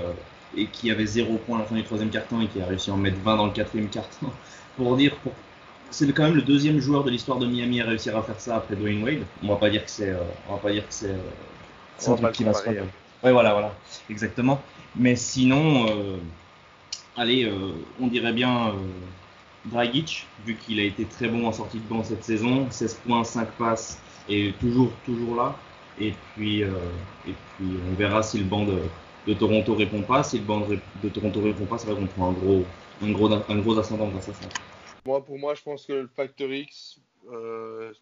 et 0.54 0.70
qui 0.70 0.90
avait 0.90 1.04
0 1.04 1.36
points 1.36 1.58
à 1.58 1.60
la 1.60 1.66
fin 1.66 1.74
du 1.74 1.84
troisième 1.84 2.08
quart-temps 2.10 2.40
et 2.40 2.48
qui 2.48 2.62
a 2.62 2.66
réussi 2.66 2.90
à 2.90 2.94
en 2.94 2.96
mettre 2.96 3.20
20 3.20 3.36
dans 3.36 3.46
le 3.46 3.52
quatrième 3.52 3.90
quart-temps. 3.90 4.32
Pour 4.76 4.96
dire, 4.96 5.20
pour... 5.20 5.34
c'est 5.90 6.10
quand 6.14 6.24
même 6.24 6.34
le 6.34 6.42
deuxième 6.42 6.78
joueur 6.80 7.04
de 7.04 7.10
l'histoire 7.10 7.38
de 7.38 7.46
Miami 7.46 7.82
à 7.82 7.84
réussir 7.86 8.16
à 8.16 8.22
faire 8.22 8.40
ça 8.40 8.56
après 8.56 8.76
Dwayne 8.76 9.02
Wade. 9.04 9.28
On 9.42 9.48
va 9.48 9.56
pas 9.56 9.68
dire 9.68 9.84
que 9.84 9.90
c'est, 9.90 10.08
euh, 10.08 10.24
on 10.46 10.54
va 10.54 10.60
pas 10.60 10.72
dire 10.72 10.88
que 10.88 10.94
c'est, 10.94 11.10
euh, 11.10 11.30
un 12.06 12.14
truc 12.16 12.32
qui 12.32 12.44
va 12.44 12.54
se 12.54 12.62
faire. 12.62 12.84
Ouais, 13.22 13.32
voilà, 13.32 13.52
voilà, 13.52 13.84
exactement. 14.08 14.72
Mais 14.96 15.16
sinon, 15.16 15.86
euh, 15.88 16.18
allez, 17.16 17.50
on 18.00 18.06
dirait 18.08 18.32
bien 18.32 18.74
Dragic, 19.64 20.26
vu 20.44 20.56
qu'il 20.56 20.80
a 20.80 20.84
été 20.84 21.04
très 21.04 21.28
bon 21.28 21.46
en 21.46 21.52
sortie 21.52 21.78
de 21.78 21.88
banc 21.88 22.02
cette 22.02 22.24
saison, 22.24 22.68
16 22.70 22.94
points, 23.06 23.24
5 23.24 23.52
passes 23.52 23.98
et 24.28 24.52
toujours, 24.60 24.90
toujours 25.04 25.36
là. 25.36 25.56
Et 25.98 26.14
puis, 26.34 26.64
euh, 26.64 26.70
et 27.26 27.34
puis 27.56 27.78
on 27.88 27.94
verra 27.94 28.22
si 28.22 28.38
le 28.38 28.44
banc 28.44 28.64
de, 28.64 29.34
Toronto 29.34 29.74
répond 29.74 30.02
pas. 30.02 30.22
Si 30.24 30.38
le 30.38 30.44
banc 30.44 30.66
de, 30.66 31.08
Toronto 31.08 31.40
répond 31.42 31.66
pas, 31.66 31.78
c'est 31.78 31.86
vrai 31.86 32.00
qu'on 32.00 32.06
prend 32.06 32.30
un 32.30 32.32
gros, 32.32 32.64
un 33.02 33.12
gros, 33.12 33.32
un 33.32 33.58
gros 33.58 33.78
ascendant 33.78 34.08
grâce 34.08 34.28
à 34.30 34.34
ça. 34.34 34.48
Moi, 35.04 35.24
pour 35.24 35.38
moi, 35.38 35.54
je 35.54 35.62
pense 35.62 35.86
que 35.86 35.92
le 35.92 36.08
facteur 36.08 36.52
X, 36.52 36.98
euh, 37.30 37.92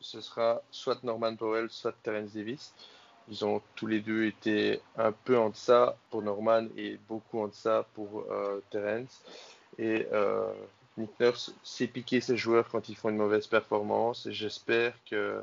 ce 0.00 0.20
sera 0.20 0.62
soit 0.70 1.02
Norman 1.02 1.34
Powell, 1.34 1.68
soit 1.70 1.94
Terence 2.02 2.32
Davis. 2.34 2.72
Ils 3.30 3.44
ont 3.44 3.60
tous 3.74 3.86
les 3.86 4.00
deux 4.00 4.24
été 4.24 4.80
un 4.96 5.12
peu 5.12 5.38
en 5.38 5.50
deçà 5.50 5.96
pour 6.10 6.22
Norman 6.22 6.66
et 6.76 6.98
beaucoup 7.08 7.40
en 7.40 7.48
deçà 7.48 7.86
pour 7.94 8.24
euh, 8.30 8.60
Terence. 8.70 9.22
Et 9.78 10.06
euh, 10.12 10.52
Nick 10.96 11.10
Nurse 11.20 11.54
sait 11.62 11.86
piquer 11.86 12.20
ses 12.20 12.36
joueurs 12.36 12.68
quand 12.68 12.88
ils 12.88 12.96
font 12.96 13.10
une 13.10 13.16
mauvaise 13.16 13.46
performance 13.46 14.26
et 14.26 14.32
j'espère 14.32 14.94
que, 15.04 15.42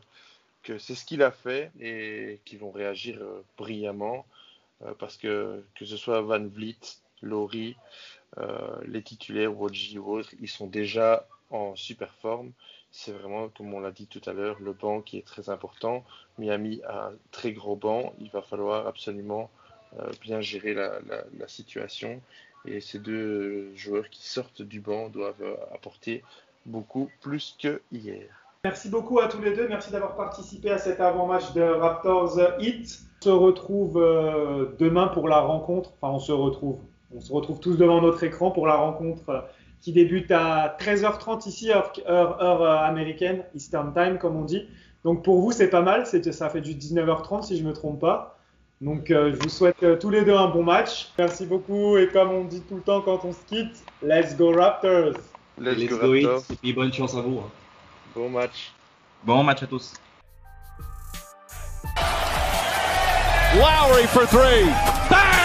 que 0.63 0.77
c'est 0.77 0.95
ce 0.95 1.05
qu'il 1.05 1.23
a 1.23 1.31
fait 1.31 1.71
et 1.79 2.39
qu'ils 2.45 2.59
vont 2.59 2.71
réagir 2.71 3.17
euh, 3.21 3.43
brillamment 3.57 4.25
euh, 4.83 4.93
parce 4.99 5.15
que 5.17 5.63
que 5.75 5.85
ce 5.85 5.95
soit 5.95 6.21
Van 6.21 6.45
Vliet, 6.45 6.75
Laurie, 7.21 7.75
les 8.85 9.01
titulaires, 9.01 9.57
Wodji 9.57 9.97
ou 9.97 10.11
autres, 10.11 10.33
ils 10.41 10.49
sont 10.49 10.67
déjà 10.67 11.25
en 11.49 11.73
super 11.77 12.13
forme. 12.15 12.51
C'est 12.97 13.11
vraiment, 13.11 13.49
comme 13.49 13.73
on 13.73 13.81
l'a 13.81 13.91
dit 13.91 14.07
tout 14.07 14.21
à 14.25 14.31
l'heure, 14.31 14.55
le 14.61 14.71
banc 14.71 15.01
qui 15.01 15.17
est 15.17 15.27
très 15.27 15.49
important. 15.49 16.05
Miami 16.37 16.81
a 16.87 17.07
un 17.07 17.11
très 17.31 17.51
gros 17.51 17.75
banc. 17.75 18.13
Il 18.21 18.31
va 18.31 18.41
falloir 18.41 18.87
absolument 18.87 19.49
euh, 19.99 20.09
bien 20.21 20.39
gérer 20.39 20.73
la, 20.73 21.01
situation 21.45 22.21
et 22.63 22.79
ces 22.79 22.99
deux 22.99 23.75
joueurs 23.75 24.09
qui 24.09 24.25
sortent 24.25 24.61
du 24.61 24.79
banc 24.79 25.09
doivent 25.09 25.57
apporter 25.73 26.23
beaucoup 26.65 27.11
plus 27.19 27.57
que 27.61 27.81
hier. 27.91 28.27
Merci 28.63 28.87
beaucoup 28.87 29.19
à 29.19 29.27
tous 29.27 29.41
les 29.41 29.53
deux. 29.53 29.67
Merci 29.67 29.91
d'avoir 29.91 30.15
participé 30.15 30.71
à 30.71 30.77
cet 30.77 31.01
avant-match 31.01 31.51
de 31.51 31.63
Raptors 31.63 32.39
Heat. 32.59 33.01
On 33.21 33.25
se 33.25 33.29
retrouve 33.29 33.97
euh, 33.97 34.73
demain 34.79 35.09
pour 35.09 35.27
la 35.27 35.41
rencontre. 35.41 35.91
Enfin, 35.99 36.13
on 36.13 36.19
se 36.19 36.31
retrouve. 36.31 36.79
On 37.13 37.19
se 37.19 37.33
retrouve 37.33 37.59
tous 37.59 37.75
devant 37.75 38.01
notre 38.01 38.23
écran 38.23 38.51
pour 38.51 38.67
la 38.67 38.75
rencontre 38.75 39.45
qui 39.81 39.93
débute 39.93 40.31
à 40.31 40.75
13h30 40.79 41.47
ici, 41.47 41.71
heure, 41.71 41.93
heure, 42.07 42.41
heure 42.41 42.81
américaine, 42.83 43.43
Eastern 43.53 43.93
Time, 43.93 44.17
comme 44.17 44.35
on 44.35 44.45
dit. 44.45 44.67
Donc 45.03 45.23
pour 45.23 45.39
vous, 45.39 45.51
c'est 45.51 45.69
pas 45.69 45.81
mal. 45.81 46.05
Ça 46.05 46.49
fait 46.49 46.61
du 46.61 46.73
19h30 46.73 47.43
si 47.43 47.57
je 47.57 47.63
me 47.63 47.73
trompe 47.73 47.99
pas. 47.99 48.39
Donc 48.81 49.09
euh, 49.09 49.33
je 49.33 49.39
vous 49.41 49.49
souhaite 49.49 49.81
euh, 49.83 49.95
tous 49.95 50.09
les 50.09 50.25
deux 50.25 50.35
un 50.35 50.49
bon 50.49 50.63
match. 50.63 51.09
Merci 51.17 51.45
beaucoup 51.45 51.97
et 51.97 52.09
comme 52.09 52.31
on 52.31 52.43
dit 52.43 52.61
tout 52.61 52.75
le 52.75 52.81
temps 52.81 53.01
quand 53.01 53.23
on 53.23 53.31
se 53.31 53.45
quitte, 53.47 53.83
let's 54.03 54.35
go 54.35 54.51
Raptors. 54.51 55.13
Let's, 55.57 55.77
let's 55.77 55.89
go, 55.89 55.97
Raptors. 55.97 56.43
Et 56.51 56.55
puis 56.55 56.73
bonne 56.73 56.91
chance 56.91 57.15
à 57.15 57.21
vous. 57.21 57.39
Hein. 57.39 57.49
Bon 58.13 58.29
match. 58.29 58.73
Bon 59.23 59.43
match 59.43 59.63
à 59.63 59.67
tous. 59.67 59.93
Lowry 63.55 64.05
for 64.07 64.25
three. 64.27 64.65
Bang! 65.09 65.44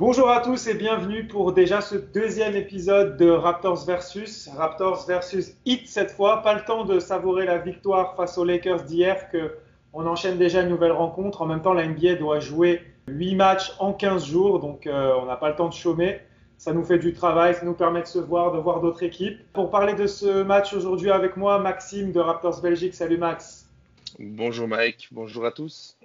Bonjour 0.00 0.30
à 0.30 0.40
tous 0.40 0.66
et 0.66 0.72
bienvenue 0.72 1.26
pour 1.26 1.52
déjà 1.52 1.82
ce 1.82 1.94
deuxième 1.94 2.56
épisode 2.56 3.18
de 3.18 3.28
Raptors 3.28 3.84
versus 3.84 4.48
Raptors 4.56 5.04
versus 5.06 5.52
Heat 5.66 5.86
cette 5.86 6.12
fois. 6.12 6.40
Pas 6.40 6.54
le 6.54 6.64
temps 6.64 6.86
de 6.86 6.98
savourer 6.98 7.44
la 7.44 7.58
victoire 7.58 8.16
face 8.16 8.38
aux 8.38 8.44
Lakers 8.44 8.84
d'hier 8.84 9.28
que 9.28 9.58
on 9.92 10.06
enchaîne 10.06 10.38
déjà 10.38 10.62
une 10.62 10.70
nouvelle 10.70 10.92
rencontre. 10.92 11.42
En 11.42 11.46
même 11.46 11.60
temps, 11.60 11.74
la 11.74 11.86
NBA 11.86 12.14
doit 12.14 12.40
jouer 12.40 12.80
8 13.08 13.34
matchs 13.34 13.74
en 13.78 13.92
15 13.92 14.24
jours, 14.24 14.58
donc 14.58 14.86
euh, 14.86 15.12
on 15.20 15.26
n'a 15.26 15.36
pas 15.36 15.50
le 15.50 15.56
temps 15.56 15.68
de 15.68 15.74
chômer. 15.74 16.20
Ça 16.56 16.72
nous 16.72 16.82
fait 16.82 16.98
du 16.98 17.12
travail, 17.12 17.54
ça 17.54 17.66
nous 17.66 17.74
permet 17.74 18.00
de 18.00 18.06
se 18.06 18.18
voir, 18.18 18.52
de 18.52 18.58
voir 18.58 18.80
d'autres 18.80 19.02
équipes. 19.02 19.38
Pour 19.52 19.68
parler 19.68 19.92
de 19.92 20.06
ce 20.06 20.42
match 20.42 20.72
aujourd'hui 20.72 21.10
avec 21.10 21.36
moi, 21.36 21.58
Maxime 21.58 22.10
de 22.10 22.20
Raptors 22.20 22.62
Belgique. 22.62 22.94
Salut 22.94 23.18
Max. 23.18 23.68
Bonjour 24.18 24.66
Mike, 24.66 25.08
bonjour 25.12 25.44
à 25.44 25.50
tous. 25.50 25.98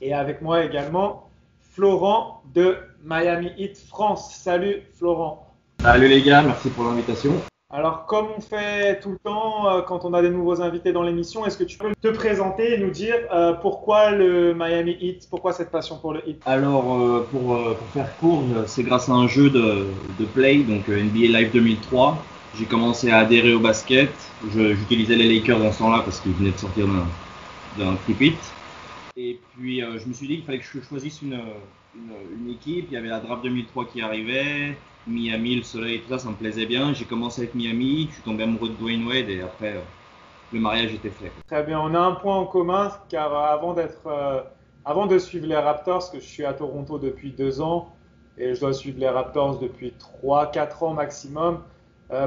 Et 0.00 0.12
avec 0.12 0.42
moi 0.42 0.64
également 0.64 1.30
Florent 1.60 2.42
de 2.52 2.78
Miami 3.04 3.50
Heat 3.56 3.78
France. 3.88 4.34
Salut 4.34 4.82
Florent. 4.98 5.46
Salut 5.82 6.08
les 6.08 6.22
gars, 6.22 6.42
merci 6.42 6.70
pour 6.70 6.84
l'invitation. 6.84 7.32
Alors, 7.70 8.06
comme 8.06 8.28
on 8.34 8.40
fait 8.40 8.98
tout 9.00 9.10
le 9.10 9.18
temps 9.18 9.68
euh, 9.68 9.82
quand 9.82 10.06
on 10.06 10.14
a 10.14 10.22
des 10.22 10.30
nouveaux 10.30 10.62
invités 10.62 10.90
dans 10.92 11.02
l'émission, 11.02 11.44
est-ce 11.44 11.58
que 11.58 11.64
tu 11.64 11.76
peux 11.76 11.92
te 12.00 12.08
présenter 12.08 12.72
et 12.72 12.78
nous 12.78 12.90
dire 12.90 13.16
euh, 13.30 13.52
pourquoi 13.52 14.10
le 14.10 14.54
Miami 14.54 14.96
Heat, 14.98 15.28
pourquoi 15.28 15.52
cette 15.52 15.70
passion 15.70 15.98
pour 15.98 16.14
le 16.14 16.26
Heat? 16.26 16.40
Alors, 16.46 16.98
euh, 16.98 17.28
pour, 17.30 17.76
pour 17.76 17.88
faire 17.92 18.16
court, 18.16 18.42
c'est 18.66 18.84
grâce 18.84 19.10
à 19.10 19.12
un 19.12 19.28
jeu 19.28 19.50
de, 19.50 19.84
de 20.18 20.24
play, 20.24 20.62
donc 20.62 20.88
NBA 20.88 21.38
Live 21.38 21.50
2003. 21.52 22.16
J'ai 22.58 22.64
commencé 22.64 23.10
à 23.10 23.18
adhérer 23.18 23.52
au 23.52 23.60
basket. 23.60 24.10
J'utilisais 24.50 25.16
les 25.16 25.28
Lakers 25.32 25.58
dans 25.58 25.70
ce 25.70 25.78
temps-là 25.80 26.00
parce 26.02 26.20
qu'ils 26.20 26.32
venaient 26.32 26.52
de 26.52 26.58
sortir 26.58 26.86
d'un 27.76 27.94
tripit. 27.96 28.34
Et 29.20 29.40
puis, 29.52 29.82
euh, 29.82 29.98
je 29.98 30.06
me 30.06 30.12
suis 30.12 30.28
dit 30.28 30.36
qu'il 30.36 30.44
fallait 30.44 30.60
que 30.60 30.64
je 30.64 30.80
choisisse 30.80 31.22
une, 31.22 31.40
une, 31.96 32.50
équipe. 32.50 32.86
Il 32.88 32.94
y 32.94 32.96
avait 32.96 33.08
la 33.08 33.18
draft 33.18 33.42
2003 33.42 33.86
qui 33.86 34.00
arrivait. 34.00 34.76
Miami, 35.08 35.56
le 35.56 35.64
soleil, 35.64 36.02
tout 36.02 36.10
ça, 36.10 36.18
ça 36.20 36.28
me 36.28 36.36
plaisait 36.36 36.66
bien. 36.66 36.92
J'ai 36.92 37.04
commencé 37.04 37.42
avec 37.42 37.56
Miami, 37.56 38.06
je 38.10 38.14
suis 38.14 38.22
tombé 38.22 38.44
amoureux 38.44 38.68
de 38.68 38.74
Dwayne 38.74 39.04
Wade 39.08 39.28
et 39.28 39.40
après, 39.40 39.74
euh, 39.74 39.80
le 40.52 40.60
mariage 40.60 40.94
était 40.94 41.10
fait. 41.10 41.32
Très 41.48 41.64
bien, 41.64 41.80
on 41.80 41.92
a 41.96 41.98
un 41.98 42.12
point 42.12 42.36
en 42.36 42.46
commun 42.46 42.92
car 43.08 43.34
euh, 43.34 43.56
avant 43.56 43.74
avant 44.84 45.06
de 45.06 45.18
suivre 45.18 45.48
les 45.48 45.56
Raptors, 45.56 45.98
parce 45.98 46.10
que 46.10 46.20
je 46.20 46.24
suis 46.24 46.44
à 46.44 46.52
Toronto 46.52 47.00
depuis 47.00 47.32
deux 47.32 47.60
ans 47.60 47.92
et 48.38 48.54
je 48.54 48.60
dois 48.60 48.72
suivre 48.72 49.00
les 49.00 49.08
Raptors 49.08 49.58
depuis 49.58 49.94
3-4 50.22 50.84
ans 50.84 50.94
maximum. 50.94 51.62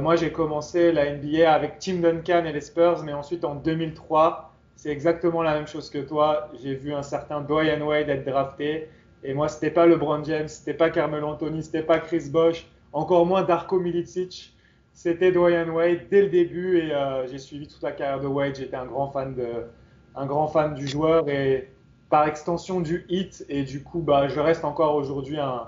moi, 0.02 0.18
j'ai 0.18 0.32
commencé 0.34 0.92
la 0.92 1.16
NBA 1.16 1.52
avec 1.52 1.80
Tim 1.80 2.02
Duncan 2.02 2.44
et 2.46 2.52
les 2.52 2.62
Spurs, 2.62 3.02
mais 3.04 3.14
ensuite 3.14 3.46
en 3.46 3.56
2003, 3.56 4.51
c'est 4.82 4.90
exactement 4.90 5.44
la 5.44 5.54
même 5.54 5.68
chose 5.68 5.92
que 5.92 6.00
toi. 6.00 6.50
J'ai 6.60 6.74
vu 6.74 6.92
un 6.92 7.04
certain 7.04 7.42
Dwayne 7.42 7.84
Wade 7.84 8.10
être 8.10 8.26
drafté. 8.26 8.90
Et 9.24 9.36
moi, 9.36 9.48
c'était 9.48 9.70
pas 9.70 9.86
LeBron 9.86 10.24
James, 10.24 10.48
c'était 10.48 10.74
pas 10.74 10.90
Carmelo 10.90 11.28
Anthony, 11.28 11.62
c'était 11.62 11.84
pas 11.84 12.00
Chris 12.00 12.32
Bosh, 12.32 12.68
encore 12.92 13.28
moins 13.28 13.44
Darko 13.44 13.80
Milicic. 13.80 14.56
C'était 14.92 15.32
Dwayne 15.32 15.70
Wade 15.70 16.08
dès 16.10 16.24
le 16.24 16.30
début 16.30 16.80
et 16.80 16.96
euh, 16.96 17.28
j'ai 17.28 17.38
suivi 17.38 17.68
toute 17.68 17.84
la 17.84 17.92
carrière 17.92 18.22
de 18.22 18.26
Wade. 18.26 18.56
J'étais 18.56 18.76
un 18.76 18.88
grand 18.88 19.12
fan 19.12 20.74
du 20.74 20.88
joueur 20.88 21.30
et 21.30 21.70
par 22.10 22.26
extension 22.26 22.82
du 22.82 23.06
Heat. 23.08 23.46
Et 23.50 23.62
du 23.62 23.84
coup, 23.84 24.00
bah, 24.00 24.30
je 24.30 24.40
reste 24.40 24.66
encore 24.66 24.96
aujourd'hui 24.96 25.38
un, 25.38 25.68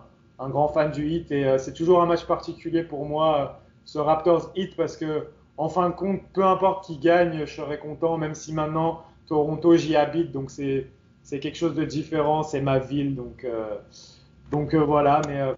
grand 0.50 0.70
fan 0.70 0.90
du 0.90 1.08
Heat 1.08 1.32
et 1.32 1.46
euh, 1.46 1.60
c'est 1.60 1.74
toujours 1.74 2.02
un 2.02 2.08
match 2.08 2.26
particulier 2.26 2.82
pour 2.82 3.06
moi, 3.06 3.38
euh, 3.38 3.46
ce 3.86 4.00
Raptors 4.00 4.52
Heat, 4.56 4.76
parce 4.76 4.98
que 4.98 5.28
en 5.58 5.70
fin 5.70 5.90
de 5.90 5.96
compte, 5.96 6.22
peu 6.34 6.44
importe 6.46 6.86
qui 6.86 6.98
gagne, 7.00 7.40
je 7.46 7.54
serai 7.54 7.80
content, 7.80 8.18
même 8.18 8.36
si 8.36 8.54
maintenant 8.54 9.04
Toronto 9.28 9.76
j'y 9.78 9.96
habite, 9.96 10.32
donc 10.32 10.52
c'est 10.52 10.88
c'est 11.24 11.40
quelque 11.40 11.56
chose 11.58 11.76
de 11.76 11.86
différent, 11.86 12.44
c'est 12.44 12.62
ma 12.62 12.80
ville, 12.80 13.16
donc 13.16 13.44
euh, 13.46 13.78
donc 14.52 14.74
euh, 14.74 14.84
voilà. 14.84 15.22
Mais 15.28 15.40
euh, 15.42 15.54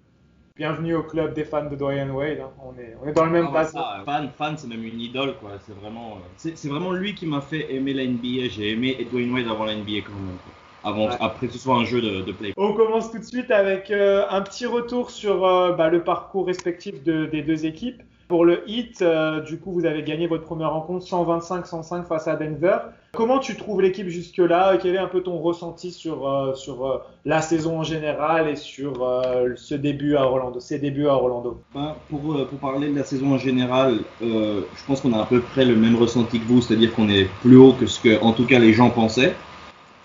bienvenue 0.57 0.95
au 0.95 1.03
club 1.03 1.33
des 1.33 1.45
fans 1.45 1.65
de 1.69 1.75
Dwayne 1.75 2.11
Wade. 2.11 2.39
hein. 2.39 2.51
On 2.63 2.77
est 2.79 2.95
on 3.01 3.07
est 3.07 3.13
dans 3.13 3.25
le 3.25 3.31
même 3.31 3.47
Ah, 3.49 3.53
bateau. 3.53 3.77
ça, 3.79 4.01
fan, 4.05 4.29
fan, 4.37 4.57
c'est 4.57 4.67
même 4.67 4.83
une 4.83 4.99
idole, 4.99 5.37
quoi. 5.39 5.51
C'est 5.65 5.73
vraiment, 5.73 6.19
c'est 6.37 6.57
c'est 6.57 6.69
vraiment 6.69 6.91
lui 6.93 7.15
qui 7.15 7.25
m'a 7.25 7.41
fait 7.41 7.73
aimer 7.73 7.93
la 7.93 8.03
NBA. 8.03 8.47
J'ai 8.49 8.71
aimé 8.71 9.07
Dwayne 9.11 9.31
Wade 9.33 9.47
avant 9.47 9.65
la 9.65 9.73
NBA 9.73 10.01
quand 10.01 10.13
même. 10.13 10.37
quoi. 10.37 10.53
Avant, 10.83 11.07
Ouais. 11.07 11.17
après 11.19 11.47
que 11.47 11.53
ce 11.53 11.59
soit 11.59 11.75
un 11.77 11.85
jeu 11.85 11.99
de, 12.01 12.21
de 12.21 12.31
play. 12.31 12.53
On 12.57 12.73
commence 12.73 13.11
tout 13.11 13.17
de 13.17 13.23
suite 13.23 13.49
avec 13.49 13.89
euh, 13.89 14.25
un 14.29 14.41
petit 14.41 14.67
retour 14.67 15.09
sur 15.09 15.43
euh, 15.45 15.71
bah, 15.73 15.89
le 15.89 16.03
parcours 16.03 16.45
respectif 16.45 17.03
de- 17.03 17.25
des 17.25 17.41
deux 17.41 17.65
équipes. 17.65 18.03
Pour 18.27 18.43
le 18.43 18.67
Heat, 18.67 19.03
euh, 19.03 19.41
du 19.41 19.59
coup, 19.59 19.71
vous 19.71 19.85
avez 19.85 20.01
gagné 20.01 20.25
votre 20.25 20.43
première 20.43 20.71
rencontre 20.71 21.05
125-105 21.05 22.05
face 22.05 22.27
à 22.27 22.35
Denver. 22.35 22.77
Comment 23.11 23.37
tu 23.37 23.55
trouves 23.55 23.81
l'équipe 23.81 24.07
jusque-là 24.07 24.77
Quel 24.81 24.95
est 24.95 24.99
un 24.99 25.07
peu 25.07 25.21
ton 25.21 25.37
ressenti 25.37 25.91
sur, 25.91 26.27
euh, 26.27 26.55
sur 26.55 26.87
euh, 26.87 26.97
la 27.23 27.41
saison 27.41 27.79
en 27.79 27.83
général 27.83 28.49
et 28.49 28.55
sur 28.55 29.23
ce 29.55 29.75
début 29.75 30.15
à 30.15 30.25
Orlando, 30.25 30.59
ces 30.59 30.79
débuts 30.79 31.07
à 31.07 31.13
Orlando? 31.13 31.61
Ben, 31.75 31.95
pour, 32.09 32.47
pour 32.47 32.59
parler 32.59 32.89
de 32.89 32.95
la 32.95 33.03
saison 33.03 33.33
en 33.33 33.37
général, 33.37 33.99
je 34.21 34.85
pense 34.87 35.01
qu'on 35.01 35.13
a 35.13 35.21
à 35.21 35.25
peu 35.25 35.41
près 35.41 35.63
le 35.63 35.75
même 35.75 35.95
ressenti 35.95 36.39
que 36.39 36.45
vous, 36.45 36.61
c'est-à-dire 36.61 36.93
qu'on 36.95 37.09
est 37.09 37.29
plus 37.41 37.57
haut 37.57 37.73
que 37.73 37.85
ce 37.85 37.99
que, 37.99 38.19
en 38.23 38.33
tout 38.33 38.47
cas, 38.47 38.57
les 38.57 38.73
gens 38.73 38.89
pensaient, 38.89 39.35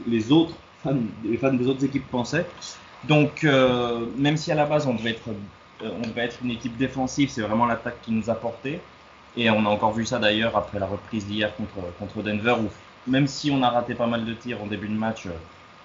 les 0.06 0.30
autres 0.30 0.54
fans, 0.85 0.94
les 1.24 1.38
fans 1.38 1.54
des 1.54 1.68
autres 1.68 1.85
équipes 1.85 2.09
pensaient. 2.11 2.46
Donc, 3.09 3.46
même 4.18 4.37
si 4.37 4.52
à 4.52 4.54
la 4.54 4.66
base 4.66 4.87
on 4.87 4.94
devait 4.94 5.12
être, 5.12 5.30
on 5.83 6.01
devait 6.03 6.23
être 6.23 6.38
une 6.43 6.51
équipe 6.51 6.77
défensive, 6.77 7.31
c'est 7.31 7.43
vraiment 7.43 7.66
l'attaque 7.66 8.01
qui 8.03 8.12
nous 8.12 8.31
a 8.31 8.35
porté. 8.35 8.81
Et 9.37 9.49
on 9.51 9.64
a 9.64 9.69
encore 9.69 9.93
vu 9.93 10.05
ça 10.05 10.19
d'ailleurs 10.19 10.57
après 10.57 10.79
la 10.79 10.87
reprise 10.87 11.27
d'hier 11.27 11.55
contre, 11.57 11.93
contre 11.99 12.23
Denver, 12.23 12.57
où 12.61 12.69
même 13.11 13.27
si 13.27 13.51
on 13.51 13.62
a 13.62 13.71
raté 13.71 13.95
pas 13.95 14.07
mal 14.07 14.25
de 14.25 14.35
tirs 14.35 14.61
en 14.62 14.66
début 14.66 14.88
de 14.88 14.95
match, 14.95 15.27
euh, 15.27 15.31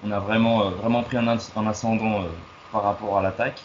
on 0.03 0.11
a 0.11 0.19
vraiment, 0.19 0.65
euh, 0.65 0.69
vraiment 0.71 1.03
pris 1.03 1.17
un, 1.17 1.27
as- 1.27 1.51
un 1.55 1.67
ascendant 1.67 2.21
euh, 2.21 2.27
par 2.71 2.83
rapport 2.83 3.17
à 3.17 3.21
l'attaque. 3.21 3.61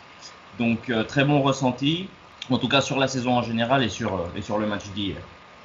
Donc 0.59 0.91
euh, 0.91 1.03
très 1.05 1.25
bon 1.25 1.41
ressenti, 1.41 2.09
en 2.51 2.59
tout 2.59 2.69
cas 2.69 2.83
sur 2.83 2.99
la 2.99 3.09
saison 3.09 3.39
en 3.39 3.43
général 3.43 3.83
et 3.83 3.89
sur, 3.89 4.15
euh, 4.15 4.29
et 4.37 4.43
sur 4.43 4.59
le 4.59 4.67
match 4.67 4.87
d'hier. 4.89 5.17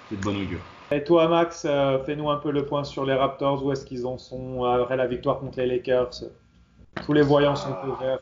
C'est 0.09 0.17
de 0.17 0.21
bon 0.21 0.35
augure. 0.35 0.59
Et 0.91 1.03
toi, 1.03 1.27
Max, 1.27 1.65
euh, 1.65 1.97
fais-nous 2.05 2.29
un 2.29 2.37
peu 2.37 2.51
le 2.51 2.65
point 2.65 2.83
sur 2.83 3.05
les 3.05 3.15
Raptors. 3.15 3.65
Où 3.65 3.71
est-ce 3.71 3.85
qu'ils 3.85 4.05
en 4.05 4.17
sont 4.17 4.63
après 4.63 4.95
la 4.95 5.07
victoire 5.07 5.39
contre 5.39 5.59
les 5.59 5.65
Lakers? 5.65 6.11
Tous 7.05 7.13
les 7.13 7.23
voyants 7.23 7.55
sont 7.55 7.75
au 7.87 7.95
vert. 8.01 8.19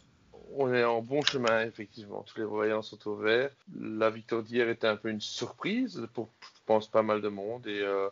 On 0.55 0.71
est 0.73 0.83
en 0.83 1.01
bon 1.01 1.21
chemin, 1.23 1.63
effectivement. 1.65 2.23
Tous 2.27 2.39
les 2.39 2.45
voyants 2.45 2.81
sont 2.81 3.07
au 3.07 3.15
vert. 3.15 3.49
La 3.79 4.09
victoire 4.09 4.43
d'hier 4.43 4.69
était 4.69 4.87
un 4.87 4.95
peu 4.95 5.09
une 5.09 5.21
surprise 5.21 6.07
pour, 6.13 6.29
je 6.41 6.61
pense, 6.65 6.87
pas 6.87 7.01
mal 7.01 7.21
de 7.21 7.27
monde. 7.29 7.65
Et 7.65 7.81
euh, 7.81 8.07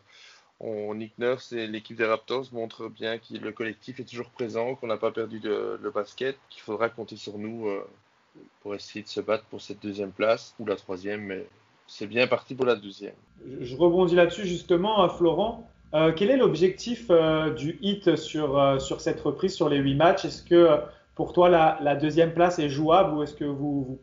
on, 0.59 0.95
Nick 0.95 1.17
Nurse 1.19 1.51
et 1.51 1.67
l'équipe 1.67 1.97
des 1.97 2.05
Raptors 2.05 2.45
montrent 2.51 2.89
bien 2.89 3.19
que 3.19 3.37
le 3.37 3.51
collectif 3.51 3.99
est 3.99 4.05
toujours 4.05 4.29
présent, 4.29 4.75
qu'on 4.75 4.87
n'a 4.87 4.97
pas 4.97 5.11
perdu 5.11 5.39
de- 5.39 5.79
le 5.81 5.91
basket, 5.91 6.35
qu'il 6.49 6.61
faudra 6.61 6.89
compter 6.89 7.15
sur 7.15 7.37
nous 7.37 7.67
euh, 7.67 7.85
pour 8.61 8.73
essayer 8.73 9.03
de 9.03 9.09
se 9.09 9.21
battre 9.21 9.43
pour 9.45 9.61
cette 9.61 9.81
deuxième 9.81 10.11
place 10.11 10.55
ou 10.57 10.65
la 10.65 10.75
troisième. 10.75 11.21
Mais 11.21 11.45
c'est 11.85 12.07
bien 12.07 12.25
parti 12.25 12.55
pour 12.55 12.65
la 12.65 12.75
deuxième. 12.75 13.15
Je 13.59 13.75
rebondis 13.75 14.15
là-dessus 14.15 14.47
justement, 14.47 15.03
euh, 15.03 15.09
Florent. 15.09 15.69
Quel 16.15 16.29
est 16.29 16.37
l'objectif 16.37 17.11
du 17.57 17.77
hit 17.81 18.15
sur, 18.15 18.81
sur 18.81 19.01
cette 19.01 19.19
reprise, 19.19 19.53
sur 19.53 19.67
les 19.67 19.77
huit 19.77 19.95
matchs? 19.95 20.23
Est-ce 20.23 20.41
que 20.41 20.79
pour 21.21 21.33
toi 21.33 21.49
la, 21.49 21.95
deuxième 21.95 22.33
place 22.33 22.57
est 22.57 22.69
jouable 22.69 23.13
ou 23.13 23.21
est-ce 23.21 23.35
que 23.35 23.45
vous, 23.45 23.99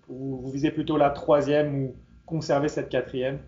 visez 0.53 0.71
plutôt 0.71 0.97
la 0.97 1.11
troisième 1.11 1.75
ou 1.75 1.97
conserver 2.27 2.69
cette 2.69 2.91
quatrième? 2.91 3.41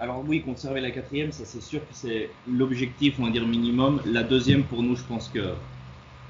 Alors 0.00 0.24
oui, 0.26 0.42
conserver 0.42 0.80
la 0.80 0.90
quatrième, 0.90 1.30
ça 1.30 1.44
c'est 1.44 1.62
sûr 1.62 1.78
que 1.82 1.94
c'est 1.94 2.30
l'objectif, 2.50 3.14
on 3.20 3.26
va 3.26 3.30
dire 3.30 3.46
minimum. 3.46 4.00
La 4.04 4.24
deuxième, 4.24 4.64
pour 4.64 4.82
nous, 4.82 4.96
je 4.96 5.04
pense 5.04 5.28
que 5.28 5.54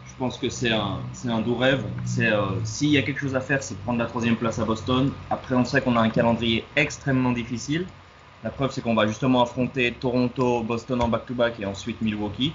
je 0.07 0.15
pense 0.19 0.37
que 0.37 0.51
c'est 0.51 0.71
un, 0.71 1.41
doux 1.41 1.55
rêve. 1.55 1.83
Euh, 2.19 2.43
s'il 2.63 2.91
y 2.91 2.99
a 2.99 3.03
quelque 3.03 3.21
chose 3.21 3.35
à 3.35 3.41
faire, 3.41 3.63
c'est 3.63 3.79
prendre 3.79 3.99
la 3.99 4.05
troisième 4.05 4.37
place 4.37 4.59
à 4.59 4.67
Boston. 4.67 5.13
Après, 5.31 5.55
on 5.55 5.65
sait 5.65 5.81
qu'on 5.81 5.97
a 5.97 6.03
un 6.03 6.11
calendrier 6.11 6.63
extrêmement 6.77 7.33
difficile. 7.33 7.87
La 8.45 8.51
preuve, 8.51 8.71
c'est 8.71 8.83
qu'on 8.83 8.95
va 8.95 9.07
justement 9.07 9.41
affronter 9.41 9.93
Toronto, 9.93 10.63
Boston 10.63 11.01
en 11.01 11.09
back-to-back 11.09 11.59
et 11.59 11.65
ensuite 11.65 12.03
Milwaukee. 12.03 12.53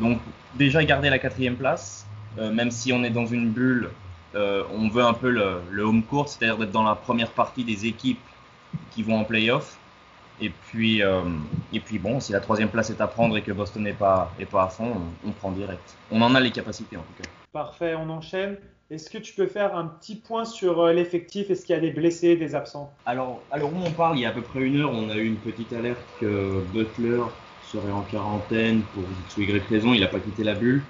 Donc 0.00 0.18
déjà 0.56 0.82
garder 0.84 1.08
la 1.08 1.20
quatrième 1.20 1.56
place, 1.56 1.99
même 2.38 2.70
si 2.70 2.92
on 2.92 3.02
est 3.04 3.10
dans 3.10 3.26
une 3.26 3.50
bulle, 3.50 3.90
euh, 4.34 4.62
on 4.72 4.88
veut 4.88 5.02
un 5.02 5.14
peu 5.14 5.30
le, 5.30 5.60
le 5.70 5.82
home 5.82 6.02
court, 6.02 6.28
c'est-à-dire 6.28 6.58
d'être 6.58 6.72
dans 6.72 6.84
la 6.84 6.94
première 6.94 7.30
partie 7.30 7.64
des 7.64 7.86
équipes 7.86 8.20
qui 8.92 9.02
vont 9.02 9.18
en 9.18 9.24
playoff. 9.24 9.78
Et 10.42 10.50
puis, 10.50 11.02
euh, 11.02 11.22
et 11.72 11.80
puis 11.80 11.98
bon, 11.98 12.18
si 12.20 12.32
la 12.32 12.40
troisième 12.40 12.68
place 12.68 12.88
est 12.90 13.00
à 13.00 13.06
prendre 13.06 13.36
et 13.36 13.42
que 13.42 13.52
Boston 13.52 13.82
n'est 13.82 13.92
pas, 13.92 14.32
est 14.38 14.46
pas 14.46 14.64
à 14.64 14.68
fond, 14.68 14.92
on, 15.24 15.28
on 15.28 15.32
prend 15.32 15.50
direct. 15.50 15.96
On 16.10 16.22
en 16.22 16.34
a 16.34 16.40
les 16.40 16.50
capacités 16.50 16.96
en 16.96 17.02
tout 17.02 17.22
cas. 17.22 17.28
Parfait, 17.52 17.94
on 17.94 18.08
enchaîne. 18.08 18.56
Est-ce 18.90 19.10
que 19.10 19.18
tu 19.18 19.34
peux 19.34 19.46
faire 19.46 19.76
un 19.76 19.86
petit 19.86 20.16
point 20.16 20.44
sur 20.44 20.80
euh, 20.80 20.92
l'effectif? 20.92 21.50
Est-ce 21.50 21.66
qu'il 21.66 21.74
y 21.74 21.78
a 21.78 21.80
des 21.80 21.90
blessés, 21.90 22.36
des 22.36 22.54
absents? 22.54 22.92
Alors, 23.06 23.42
alors 23.50 23.72
où 23.72 23.76
on 23.84 23.90
parle, 23.90 24.16
il 24.18 24.22
y 24.22 24.24
a 24.24 24.30
à 24.30 24.32
peu 24.32 24.42
près 24.42 24.62
une 24.62 24.80
heure, 24.80 24.90
on 24.92 25.10
a 25.10 25.16
eu 25.16 25.26
une 25.26 25.36
petite 25.36 25.72
alerte 25.72 26.06
que 26.18 26.64
Butler 26.72 27.22
serait 27.60 27.92
en 27.92 28.02
quarantaine 28.02 28.82
pour 28.94 29.04
X 29.26 29.36
ou 29.36 29.42
Y 29.42 29.68
raison, 29.68 29.94
il 29.94 30.00
n'a 30.00 30.08
pas 30.08 30.20
quitté 30.20 30.42
la 30.42 30.54
bulle. 30.54 30.82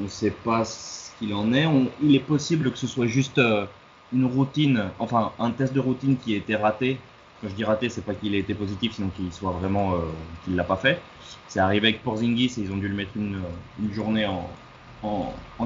On 0.00 0.04
ne 0.04 0.08
sait 0.08 0.30
pas 0.30 0.64
ce 0.64 1.10
qu'il 1.18 1.34
en 1.34 1.52
est. 1.52 1.66
Il 2.02 2.14
est 2.14 2.20
possible 2.20 2.70
que 2.70 2.78
ce 2.78 2.86
soit 2.86 3.06
juste 3.06 3.38
euh, 3.38 3.66
une 4.12 4.24
routine, 4.24 4.90
enfin 4.98 5.32
un 5.38 5.50
test 5.50 5.72
de 5.72 5.80
routine 5.80 6.16
qui 6.16 6.34
a 6.34 6.36
été 6.36 6.54
raté. 6.56 6.98
Quand 7.40 7.48
je 7.48 7.54
dis 7.54 7.64
raté, 7.64 7.88
c'est 7.88 8.04
pas 8.04 8.14
qu'il 8.14 8.34
ait 8.34 8.38
été 8.38 8.54
positif, 8.54 8.94
sinon 8.94 9.08
qu'il 9.08 9.32
soit 9.32 9.52
vraiment 9.52 9.94
euh, 9.94 9.98
qu'il 10.44 10.56
l'a 10.56 10.64
pas 10.64 10.76
fait. 10.76 11.00
c'est 11.48 11.60
arrivé 11.60 11.88
avec 11.88 12.02
Porzingis 12.02 12.54
et 12.58 12.62
ils 12.62 12.72
ont 12.72 12.76
dû 12.76 12.88
le 12.88 12.94
mettre 12.94 13.12
une, 13.16 13.40
une 13.80 13.92
journée 13.92 14.26
en, 14.26 14.48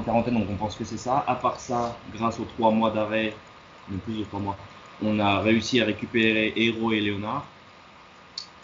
quarantaine, 0.05 0.35
donc 0.35 0.47
on 0.49 0.55
pense 0.55 0.75
que 0.75 0.83
c'est 0.83 0.97
ça. 0.97 1.23
À 1.27 1.35
part 1.35 1.59
ça, 1.59 1.97
grâce 2.13 2.39
aux 2.39 2.45
trois 2.45 2.71
mois 2.71 2.91
d'arrêt, 2.91 3.33
même 3.89 3.99
plus 3.99 4.19
de 4.19 4.23
trois 4.23 4.39
mois, 4.39 4.57
on 5.03 5.19
a 5.19 5.39
réussi 5.39 5.81
à 5.81 5.85
récupérer 5.85 6.53
Hero 6.55 6.91
et 6.91 6.99
Léonard. 6.99 7.45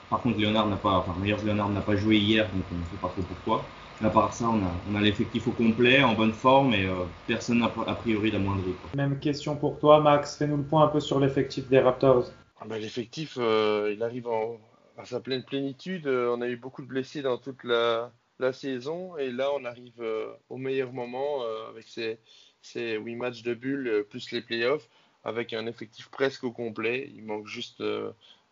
Par 0.09 0.21
contre, 0.21 0.37
Léonard 0.37 0.67
n'a 0.67 0.77
pas, 0.77 0.91
enfin, 0.99 1.15
Myers 1.19 1.43
Léonard 1.43 1.69
n'a 1.69 1.81
pas 1.81 1.95
joué 1.95 2.17
hier, 2.17 2.45
donc 2.53 2.63
on 2.71 2.75
ne 2.75 2.83
sait 2.83 3.01
pas 3.01 3.09
trop 3.09 3.21
pourquoi. 3.23 3.65
Mais 4.01 4.07
à 4.07 4.11
part 4.11 4.33
ça, 4.33 4.45
on 4.49 4.63
a, 4.63 4.71
on 4.91 4.95
a 4.95 5.01
l'effectif 5.01 5.47
au 5.47 5.51
complet, 5.51 6.03
en 6.03 6.13
bonne 6.13 6.33
forme, 6.33 6.73
et 6.73 6.85
euh, 6.85 7.05
personne 7.25 7.59
n'a 7.59 7.65
a 7.87 7.95
priori 7.95 8.29
la 8.31 8.39
moindre. 8.39 8.63
Même 8.95 9.19
question 9.19 9.55
pour 9.55 9.79
toi, 9.79 10.01
Max. 10.01 10.37
Fais-nous 10.37 10.57
le 10.57 10.63
point 10.63 10.83
un 10.83 10.87
peu 10.87 10.99
sur 10.99 11.19
l'effectif 11.19 11.67
des 11.67 11.79
Raptors. 11.79 12.25
Ah 12.59 12.65
bah, 12.65 12.77
l'effectif, 12.77 13.37
euh, 13.39 13.93
il 13.95 14.03
arrive 14.03 14.27
en, 14.27 14.57
à 14.97 15.05
sa 15.05 15.19
pleine 15.19 15.43
plénitude. 15.43 16.07
Euh, 16.07 16.35
on 16.35 16.41
a 16.41 16.47
eu 16.47 16.57
beaucoup 16.57 16.81
de 16.81 16.87
blessés 16.87 17.21
dans 17.21 17.37
toute 17.37 17.63
la, 17.63 18.11
la 18.39 18.51
saison, 18.51 19.17
et 19.17 19.31
là, 19.31 19.49
on 19.55 19.63
arrive 19.65 20.01
euh, 20.01 20.31
au 20.49 20.57
meilleur 20.57 20.91
moment 20.91 21.43
euh, 21.43 21.69
avec 21.69 21.87
ces, 21.87 22.19
ces 22.61 22.97
8 22.97 23.15
matchs 23.15 23.43
de 23.43 23.53
bulle 23.53 24.05
plus 24.09 24.31
les 24.31 24.41
playoffs, 24.41 24.89
avec 25.23 25.53
un 25.53 25.67
effectif 25.67 26.09
presque 26.09 26.43
au 26.43 26.51
complet. 26.51 27.11
Il 27.15 27.25
manque 27.25 27.47
juste 27.47 27.83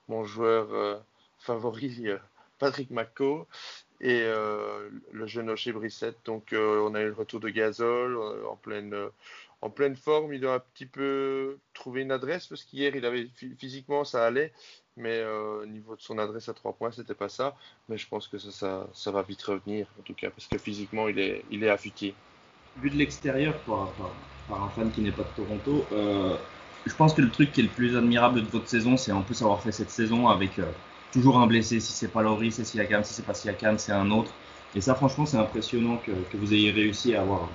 mon 0.08 0.24
joueur 0.24 1.02
favori, 1.40 2.08
Patrick 2.60 2.90
McCaw 2.92 3.48
et 4.02 4.24
euh, 4.24 4.90
le 5.12 5.28
jeune 5.28 5.50
Oshé 5.50 5.72
Brissette. 5.72 6.18
Donc 6.26 6.54
euh, 6.54 6.86
on 6.88 6.96
a 6.96 7.02
eu 7.02 7.08
le 7.08 7.14
retour 7.14 7.40
de 7.40 7.50
Gasol 7.50 8.18
euh, 8.18 8.48
en 8.50 8.56
pleine 8.56 8.96
en 9.62 9.70
pleine 9.70 9.96
forme. 9.96 10.34
Il 10.34 10.42
doit 10.42 10.56
un 10.56 10.60
petit 10.60 10.86
peu 10.86 11.58
trouver 11.74 12.02
une 12.02 12.12
adresse 12.12 12.48
parce 12.48 12.64
qu'hier 12.64 12.96
il 12.96 13.06
avait 13.06 13.28
physiquement 13.58 14.04
ça 14.04 14.26
allait, 14.26 14.54
mais 14.98 15.24
au 15.26 15.66
niveau 15.66 15.96
de 15.96 16.02
son 16.02 16.18
adresse 16.18 16.50
à 16.50 16.54
trois 16.54 16.74
points 16.74 16.92
c'était 16.92 17.16
pas 17.16 17.30
ça. 17.30 17.56
Mais 17.90 17.98
je 17.98 18.08
pense 18.08 18.28
que 18.28 18.38
ça, 18.38 18.52
ça, 18.52 18.88
ça 18.94 19.12
va 19.12 19.22
vite 19.22 19.42
revenir 19.44 19.88
en 20.00 20.04
tout 20.04 20.14
cas 20.14 20.30
parce 20.30 20.48
que 20.48 20.58
physiquement 20.58 21.08
il 21.08 21.20
est 21.20 21.44
il 21.50 21.64
est 21.64 21.70
affûté. 21.70 22.14
Vu 22.78 22.90
de 22.90 22.98
l'extérieur 22.98 23.58
par, 23.60 23.90
par, 23.94 24.12
par, 24.50 24.64
un 24.64 24.70
fan 24.70 24.92
qui 24.92 25.02
n'est 25.02 25.12
pas 25.12 25.24
de 25.24 25.44
Toronto. 25.44 25.86
je 26.86 26.94
pense 26.96 27.14
que 27.14 27.22
le 27.22 27.32
truc 27.32 27.54
qui 27.54 27.62
est 27.62 27.64
le 27.64 27.70
plus 27.70 27.96
admirable 27.96 28.44
de 28.44 28.50
votre 28.50 28.68
saison, 28.68 28.98
c'est 28.98 29.14
en 29.14 29.22
plus 29.22 29.42
avoir 29.42 29.62
fait 29.64 29.72
cette 29.72 29.90
saison 29.90 30.28
avec 30.28 30.60
toujours 31.16 31.40
un 31.40 31.48
blessé. 31.48 31.80
Si 31.80 31.94
c'est 31.94 32.10
pas 32.10 32.22
Laurie, 32.22 32.52
c'est 32.52 32.66
Siakam. 32.66 33.04
Si 33.04 33.14
c'est 33.14 33.26
pas 33.26 33.34
Siakam, 33.34 33.78
c'est 33.78 33.94
un 33.94 34.12
autre. 34.12 34.32
Et 34.76 34.82
ça, 34.82 34.94
franchement, 34.94 35.26
c'est 35.26 35.38
impressionnant 35.38 35.98
que, 36.06 36.12
vous 36.38 36.54
ayez 36.54 36.72
réussi 36.72 37.16
à 37.16 37.22
avoir, 37.22 37.50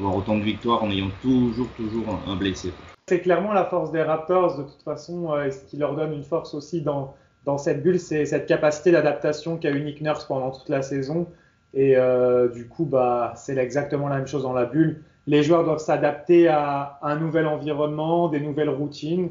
autant 0.00 0.38
de 0.38 0.42
victoires 0.42 0.82
en 0.84 0.90
ayant 0.90 1.10
toujours, 1.20 1.68
toujours 1.76 2.06
un, 2.26 2.36
blessé. 2.36 2.72
C'est 3.08 3.20
clairement 3.20 3.52
la 3.52 3.64
force 3.64 3.90
des 3.90 4.02
Raptors, 4.02 4.56
de 4.56 4.62
toute 4.62 4.82
façon, 4.84 5.32
euh, 5.32 5.50
ce 5.50 5.64
qui 5.64 5.76
leur 5.76 5.96
donne 5.96 6.12
une 6.12 6.22
force 6.22 6.54
aussi 6.54 6.80
dans, 6.80 7.14
dans 7.44 7.58
cette 7.58 7.82
bulle, 7.82 7.98
c'est 7.98 8.24
cette 8.24 8.46
capacité 8.46 8.92
d'adaptation 8.92 9.56
qu'a 9.56 9.70
eu 9.70 9.82
Nick 9.82 10.00
Nurse 10.00 10.24
pendant 10.26 10.52
toute 10.52 10.68
la 10.68 10.82
saison. 10.82 11.26
Et 11.74 11.96
euh, 11.96 12.48
du 12.48 12.68
coup, 12.68 12.84
bah, 12.84 13.32
c'est 13.36 13.56
exactement 13.56 14.08
la 14.08 14.18
même 14.18 14.28
chose 14.28 14.44
dans 14.44 14.52
la 14.52 14.64
bulle. 14.64 15.02
Les 15.26 15.42
joueurs 15.42 15.64
doivent 15.64 15.78
s'adapter 15.78 16.46
à 16.46 16.98
un 17.02 17.16
nouvel 17.16 17.46
environnement, 17.46 18.28
des 18.28 18.40
nouvelles 18.40 18.70
routines. 18.70 19.30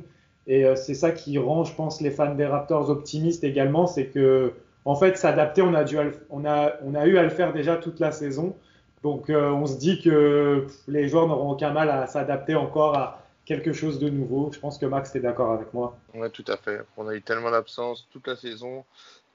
Et 0.50 0.66
euh, 0.66 0.76
c'est 0.76 0.96
ça 0.96 1.12
qui 1.12 1.38
rend, 1.38 1.64
je 1.64 1.74
pense, 1.74 2.02
les 2.02 2.10
fans 2.10 2.34
des 2.34 2.48
Raptors 2.48 2.90
optimistes 2.90 3.44
également, 3.44 3.86
c'est 3.86 4.08
que 4.08 4.52
en 4.84 4.96
fait, 4.96 5.16
s'adapter, 5.18 5.62
on 5.62 5.76
a 5.76 5.84
dû, 5.84 5.98
on 6.32 6.44
a, 6.44 6.74
on 6.84 6.96
a 6.96 7.06
eu 7.06 7.18
à 7.20 7.24
le 7.24 7.30
faire 7.30 7.54
déjà 7.54 7.78
toute 7.78 8.00
la 8.00 8.12
saison. 8.12 8.56
Donc, 9.04 9.30
euh, 9.30 9.52
on 9.52 9.68
se 9.68 9.78
dit 9.78 10.02
que 10.02 10.66
les 10.88 11.08
joueurs 11.08 11.28
n'auront 11.28 11.52
aucun 11.52 11.72
mal 11.72 11.92
à 11.92 12.08
s'adapter 12.08 12.56
encore 12.56 12.98
à 12.98 13.22
quelque 13.46 13.72
chose 13.72 14.00
de 14.00 14.10
nouveau. 14.10 14.50
Je 14.52 14.60
pense 14.60 14.80
que 14.80 14.88
Max, 14.88 15.16
est 15.16 15.20
d'accord 15.20 15.52
avec 15.52 15.72
moi. 15.74 15.96
Oui, 16.16 16.30
tout 16.32 16.46
à 16.48 16.58
fait. 16.58 16.82
On 16.98 17.08
a 17.08 17.14
eu 17.14 17.22
tellement 17.22 17.52
d'absence 17.52 18.08
toute 18.12 18.28
la 18.28 18.36
saison. 18.36 18.84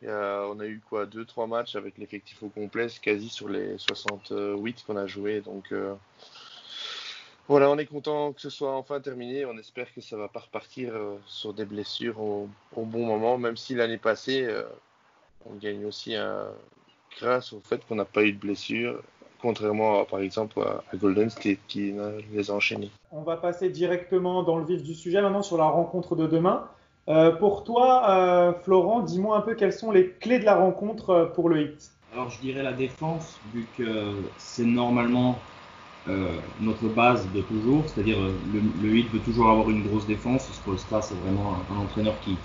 On 0.02 0.60
a 0.60 0.66
eu 0.66 0.82
quoi, 0.88 1.06
deux, 1.06 1.24
trois 1.24 1.46
matchs 1.46 1.76
avec 1.76 1.96
l'effectif 1.98 2.42
au 2.42 2.48
complet, 2.48 2.88
quasi 3.00 3.28
sur 3.28 3.48
les 3.48 3.78
68 3.78 4.84
qu'on 4.86 4.96
a 4.96 5.06
joué. 5.06 5.40
Donc, 5.40 5.72
euh, 5.72 5.94
voilà, 7.48 7.70
on 7.70 7.76
est 7.76 7.86
content 7.86 8.32
que 8.32 8.40
ce 8.40 8.50
soit 8.50 8.74
enfin 8.74 9.00
terminé. 9.00 9.44
On 9.44 9.58
espère 9.58 9.92
que 9.92 10.00
ça 10.00 10.16
va 10.16 10.28
pas 10.28 10.40
repartir 10.40 10.94
euh, 10.94 11.16
sur 11.26 11.52
des 11.52 11.64
blessures 11.64 12.20
au, 12.20 12.48
au, 12.74 12.82
bon 12.84 13.06
moment, 13.06 13.36
même 13.36 13.56
si 13.56 13.74
l'année 13.74 13.98
passée, 13.98 14.44
euh, 14.44 14.62
on 15.44 15.54
gagne 15.54 15.84
aussi 15.84 16.14
un, 16.14 16.46
grâce 17.20 17.52
au 17.52 17.60
fait 17.60 17.84
qu'on 17.86 17.96
n'a 17.96 18.06
pas 18.06 18.22
eu 18.22 18.32
de 18.32 18.38
blessures, 18.38 19.02
contrairement 19.42 20.00
à, 20.00 20.04
par 20.06 20.20
exemple 20.20 20.60
à, 20.60 20.82
à 20.90 20.96
Golden 20.96 21.28
State 21.28 21.58
qui 21.68 21.94
les 22.32 22.50
a 22.50 22.54
enchaînés. 22.54 22.90
On 23.12 23.22
va 23.22 23.36
passer 23.36 23.68
directement 23.68 24.42
dans 24.42 24.56
le 24.56 24.64
vif 24.64 24.82
du 24.82 24.94
sujet 24.94 25.20
maintenant 25.20 25.42
sur 25.42 25.58
la 25.58 25.66
rencontre 25.66 26.16
de 26.16 26.26
demain. 26.26 26.68
Euh, 27.08 27.32
pour 27.32 27.64
toi, 27.64 28.08
euh, 28.08 28.52
Florent, 28.62 29.02
dis-moi 29.02 29.36
un 29.36 29.42
peu 29.42 29.54
quelles 29.54 29.74
sont 29.74 29.90
les 29.90 30.08
clés 30.08 30.38
de 30.38 30.46
la 30.46 30.56
rencontre 30.56 31.30
pour 31.34 31.50
le 31.50 31.60
Hit. 31.60 31.90
Alors 32.14 32.30
je 32.30 32.40
dirais 32.40 32.62
la 32.62 32.72
défense, 32.72 33.38
vu 33.52 33.66
que 33.76 34.14
c'est 34.38 34.64
normalement 34.64 35.36
euh, 36.06 36.36
notre 36.60 36.86
base 36.88 37.26
de 37.34 37.40
toujours, 37.40 37.82
c'est-à-dire 37.86 38.18
euh, 38.18 38.34
le, 38.52 38.60
le 38.86 38.94
Heat 38.94 39.10
veut 39.10 39.20
toujours 39.20 39.48
avoir 39.48 39.70
une 39.70 39.86
grosse 39.86 40.06
défense. 40.06 40.46
Spolstra, 40.52 41.00
c'est 41.00 41.14
vraiment 41.14 41.56
un, 41.70 41.78
entraîneur 41.78 42.14
qui, 42.20 42.36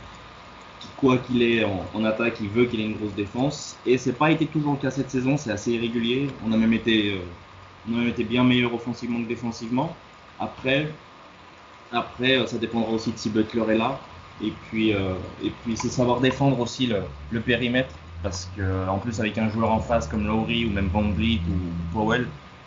quoi 0.96 1.18
qu'il 1.18 1.44
ait 1.44 1.66
en, 1.94 2.06
attaque, 2.06 2.38
il 2.40 2.48
veut 2.48 2.66
qu'il 2.66 2.80
ait 2.80 2.86
une 2.86 2.96
grosse 2.96 3.14
défense. 3.16 3.78
Et 3.86 3.98
c'est 3.98 4.14
pas 4.14 4.32
été 4.32 4.46
toujours 4.46 4.74
le 4.74 4.80
cas 4.80 4.92
cette 4.92 5.10
saison, 5.10 5.36
c'est 5.36 5.52
assez 5.52 5.74
irrégulier. 5.74 6.30
On 6.48 6.54
a 6.54 6.58
même 6.58 6.72
été, 6.72 7.16
euh, 7.16 7.20
on 7.90 7.96
a 7.96 7.98
même 7.98 8.08
été 8.08 8.24
bien 8.24 8.46
meilleur 8.46 8.74
offensivement 8.74 9.22
que 9.22 9.28
défensivement. 9.28 9.94
Après, 10.40 10.90
après, 11.92 12.48
ça 12.48 12.58
dépendra 12.58 12.94
aussi 12.94 13.12
de 13.12 13.18
si 13.18 13.30
Butler 13.30 13.74
est 13.74 13.78
là. 13.78 14.00
Et 14.42 14.54
puis, 14.70 14.92
et 14.92 15.52
puis 15.64 15.76
c'est 15.76 15.90
savoir 15.90 16.22
défendre 16.22 16.62
aussi 16.62 16.88
le, 16.88 17.42
périmètre, 17.42 17.94
parce 18.24 18.50
que 18.56 18.88
en 18.88 18.98
plus 19.00 19.20
avec 19.20 19.38
un 19.38 19.50
joueur 19.50 19.70
en 19.70 19.82
face 19.82 20.08
comme 20.08 20.26
Lowry 20.26 20.66
ou 20.66 20.70
même 20.70 20.88
Van 20.88 21.10
Vliet 21.10 21.42
ou 21.50 21.94
Powell 21.94 22.26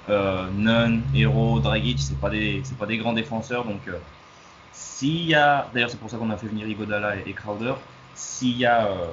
euh, 0.08 0.46
Nunn, 0.56 1.02
Hero, 1.14 1.60
Dragic, 1.60 1.98
c'est 2.00 2.18
pas 2.18 2.30
des 2.30 2.62
pas 2.78 2.86
des 2.86 2.98
grands 2.98 3.12
défenseurs 3.12 3.64
donc 3.64 3.86
euh, 3.88 3.98
s'il 4.72 5.26
y 5.26 5.34
a 5.34 5.68
d'ailleurs 5.72 5.90
c'est 5.90 5.98
pour 5.98 6.10
ça 6.10 6.16
qu'on 6.16 6.30
a 6.30 6.36
fait 6.36 6.48
venir 6.48 6.66
Igodala 6.66 7.16
et, 7.26 7.32
Crowder 7.32 7.74
s'il 8.14 8.58
y 8.58 8.66
a 8.66 8.86
euh, 8.86 9.06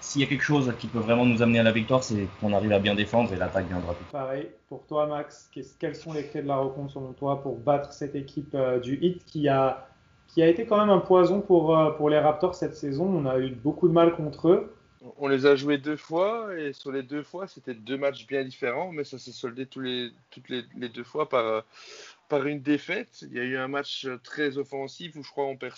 s'il 0.00 0.22
y 0.22 0.24
a 0.24 0.26
quelque 0.26 0.42
chose 0.42 0.72
qui 0.78 0.86
peut 0.86 0.98
vraiment 0.98 1.26
nous 1.26 1.42
amener 1.42 1.58
à 1.58 1.62
la 1.62 1.72
victoire 1.72 2.02
c'est 2.02 2.28
qu'on 2.40 2.52
arrive 2.54 2.72
à 2.72 2.78
bien 2.78 2.94
défendre 2.94 3.32
et 3.32 3.36
l'attaque 3.36 3.68
viendra 3.68 3.92
tout. 3.92 4.04
Pareil 4.10 4.48
pour 4.68 4.86
toi 4.86 5.06
Max 5.06 5.50
quelles 5.78 5.96
sont 5.96 6.12
les 6.12 6.26
clés 6.26 6.42
de 6.42 6.48
la 6.48 6.56
rencontre 6.56 6.92
selon 6.92 7.12
toi 7.12 7.42
pour 7.42 7.58
battre 7.58 7.92
cette 7.92 8.14
équipe 8.14 8.54
euh, 8.54 8.80
du 8.80 8.98
Heat 9.02 9.24
qui 9.26 9.48
a 9.48 9.86
qui 10.28 10.42
a 10.42 10.48
été 10.48 10.64
quand 10.64 10.78
même 10.78 10.90
un 10.90 11.00
poison 11.00 11.42
pour 11.42 11.78
pour 11.98 12.08
les 12.08 12.18
Raptors 12.18 12.54
cette 12.54 12.74
saison? 12.74 13.04
On 13.04 13.26
a 13.26 13.38
eu 13.38 13.50
beaucoup 13.50 13.86
de 13.86 13.92
mal 13.92 14.16
contre 14.16 14.48
eux 14.48 14.74
on 15.16 15.28
les 15.28 15.46
a 15.46 15.56
joués 15.56 15.78
deux 15.78 15.96
fois 15.96 16.56
et 16.58 16.72
sur 16.72 16.92
les 16.92 17.02
deux 17.02 17.22
fois, 17.22 17.46
c'était 17.46 17.74
deux 17.74 17.96
matchs 17.96 18.26
bien 18.26 18.44
différents, 18.44 18.92
mais 18.92 19.04
ça 19.04 19.18
s'est 19.18 19.32
soldé 19.32 19.66
les, 19.76 20.12
toutes 20.30 20.48
les, 20.48 20.64
les, 20.76 20.88
deux 20.88 21.04
fois 21.04 21.28
par, 21.28 21.64
par 22.28 22.46
une 22.46 22.62
défaite. 22.62 23.24
Il 23.30 23.36
y 23.36 23.40
a 23.40 23.44
eu 23.44 23.56
un 23.56 23.68
match 23.68 24.06
très 24.22 24.58
offensif 24.58 25.16
où 25.16 25.22
je 25.22 25.30
crois 25.30 25.46
on 25.46 25.56
perd 25.56 25.76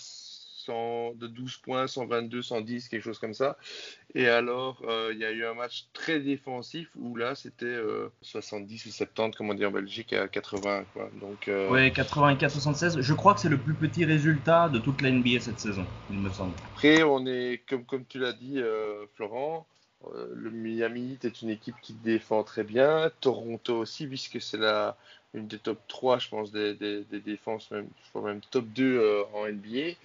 100, 0.65 1.13
de 1.15 1.27
12 1.27 1.57
points, 1.57 1.87
122, 1.87 2.41
110, 2.41 2.89
quelque 2.89 3.03
chose 3.03 3.19
comme 3.19 3.33
ça. 3.33 3.57
Et 4.13 4.27
alors, 4.27 4.81
euh, 4.87 5.11
il 5.13 5.19
y 5.19 5.25
a 5.25 5.31
eu 5.31 5.45
un 5.45 5.53
match 5.53 5.85
très 5.93 6.19
défensif 6.19 6.87
où 6.97 7.15
là, 7.15 7.35
c'était 7.35 7.65
euh, 7.65 8.09
70 8.21 8.85
ou 8.85 8.89
70, 8.89 9.35
comme 9.35 9.49
on 9.49 9.53
dit 9.53 9.65
en 9.65 9.71
Belgique, 9.71 10.13
à 10.13 10.27
80. 10.27 10.85
Quoi. 10.93 11.09
Donc, 11.19 11.47
euh... 11.47 11.69
Ouais, 11.69 11.89
84-76. 11.89 13.01
Je 13.01 13.13
crois 13.13 13.33
que 13.33 13.41
c'est 13.41 13.49
le 13.49 13.57
plus 13.57 13.73
petit 13.73 14.05
résultat 14.05 14.69
de 14.69 14.79
toute 14.79 15.01
la 15.01 15.11
NBA 15.11 15.39
cette 15.41 15.59
saison, 15.59 15.85
il 16.09 16.17
me 16.17 16.29
semble. 16.29 16.53
Après, 16.73 17.03
on 17.03 17.25
est, 17.25 17.61
comme, 17.69 17.85
comme 17.85 18.05
tu 18.05 18.19
l'as 18.19 18.33
dit, 18.33 18.59
euh, 18.59 19.05
Florent, 19.15 19.65
euh, 20.13 20.27
le 20.33 20.51
Miami 20.51 21.17
est 21.23 21.41
une 21.41 21.49
équipe 21.49 21.75
qui 21.81 21.93
défend 21.93 22.43
très 22.43 22.63
bien. 22.63 23.11
Toronto 23.21 23.77
aussi, 23.77 24.07
puisque 24.07 24.41
c'est 24.41 24.57
la 24.57 24.97
une 25.35 25.47
des 25.47 25.59
top 25.59 25.79
3, 25.87 26.19
je 26.19 26.29
pense, 26.29 26.51
des, 26.51 26.73
des, 26.75 27.03
des 27.03 27.19
défenses, 27.19 27.69
même, 27.71 27.87
je 28.03 28.09
crois 28.09 28.21
même 28.21 28.41
top 28.51 28.65
2 28.67 28.97
euh, 28.97 29.23
en 29.33 29.47
NBA. 29.47 29.95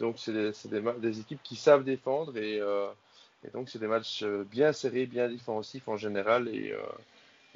Donc, 0.00 0.16
c'est 0.18 0.32
des, 0.32 0.52
des, 0.64 0.82
des, 0.98 1.20
équipes 1.20 1.42
qui 1.42 1.56
savent 1.56 1.84
défendre 1.84 2.36
et, 2.36 2.58
euh, 2.60 2.88
et 3.46 3.50
donc 3.50 3.68
c'est 3.68 3.78
des 3.78 3.86
matchs 3.86 4.22
euh, 4.22 4.44
bien 4.50 4.72
serrés, 4.72 5.06
bien 5.06 5.28
défensifs 5.28 5.86
en 5.88 5.96
général. 5.96 6.48
Et, 6.48 6.72
euh, 6.72 6.78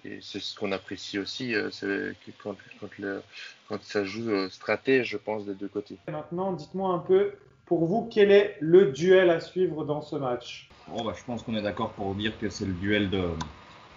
et 0.04 0.18
c'est 0.20 0.40
ce 0.40 0.54
qu'on 0.54 0.72
apprécie 0.72 1.18
aussi, 1.18 1.54
euh, 1.54 1.70
c'est 1.70 2.14
quand, 2.42 2.56
quand, 2.78 2.98
le, 2.98 3.22
quand 3.68 3.82
ça 3.82 4.04
joue 4.04 4.30
euh, 4.30 4.50
stratège, 4.50 5.08
je 5.10 5.16
pense, 5.16 5.46
des 5.46 5.54
deux 5.54 5.68
côtés. 5.68 5.96
Maintenant, 6.08 6.52
dites-moi 6.52 6.90
un 6.90 6.98
peu, 6.98 7.32
pour 7.64 7.86
vous, 7.86 8.08
quel 8.12 8.30
est 8.30 8.58
le 8.60 8.92
duel 8.92 9.30
à 9.30 9.40
suivre 9.40 9.84
dans 9.84 10.02
ce 10.02 10.16
match? 10.16 10.68
Bon, 10.88 11.02
bah, 11.02 11.14
Je 11.16 11.24
pense 11.24 11.42
qu'on 11.42 11.54
est 11.54 11.62
d'accord 11.62 11.92
pour 11.92 12.14
dire 12.14 12.38
que 12.38 12.50
c'est 12.50 12.66
le 12.66 12.74
duel 12.74 13.08
de, 13.08 13.30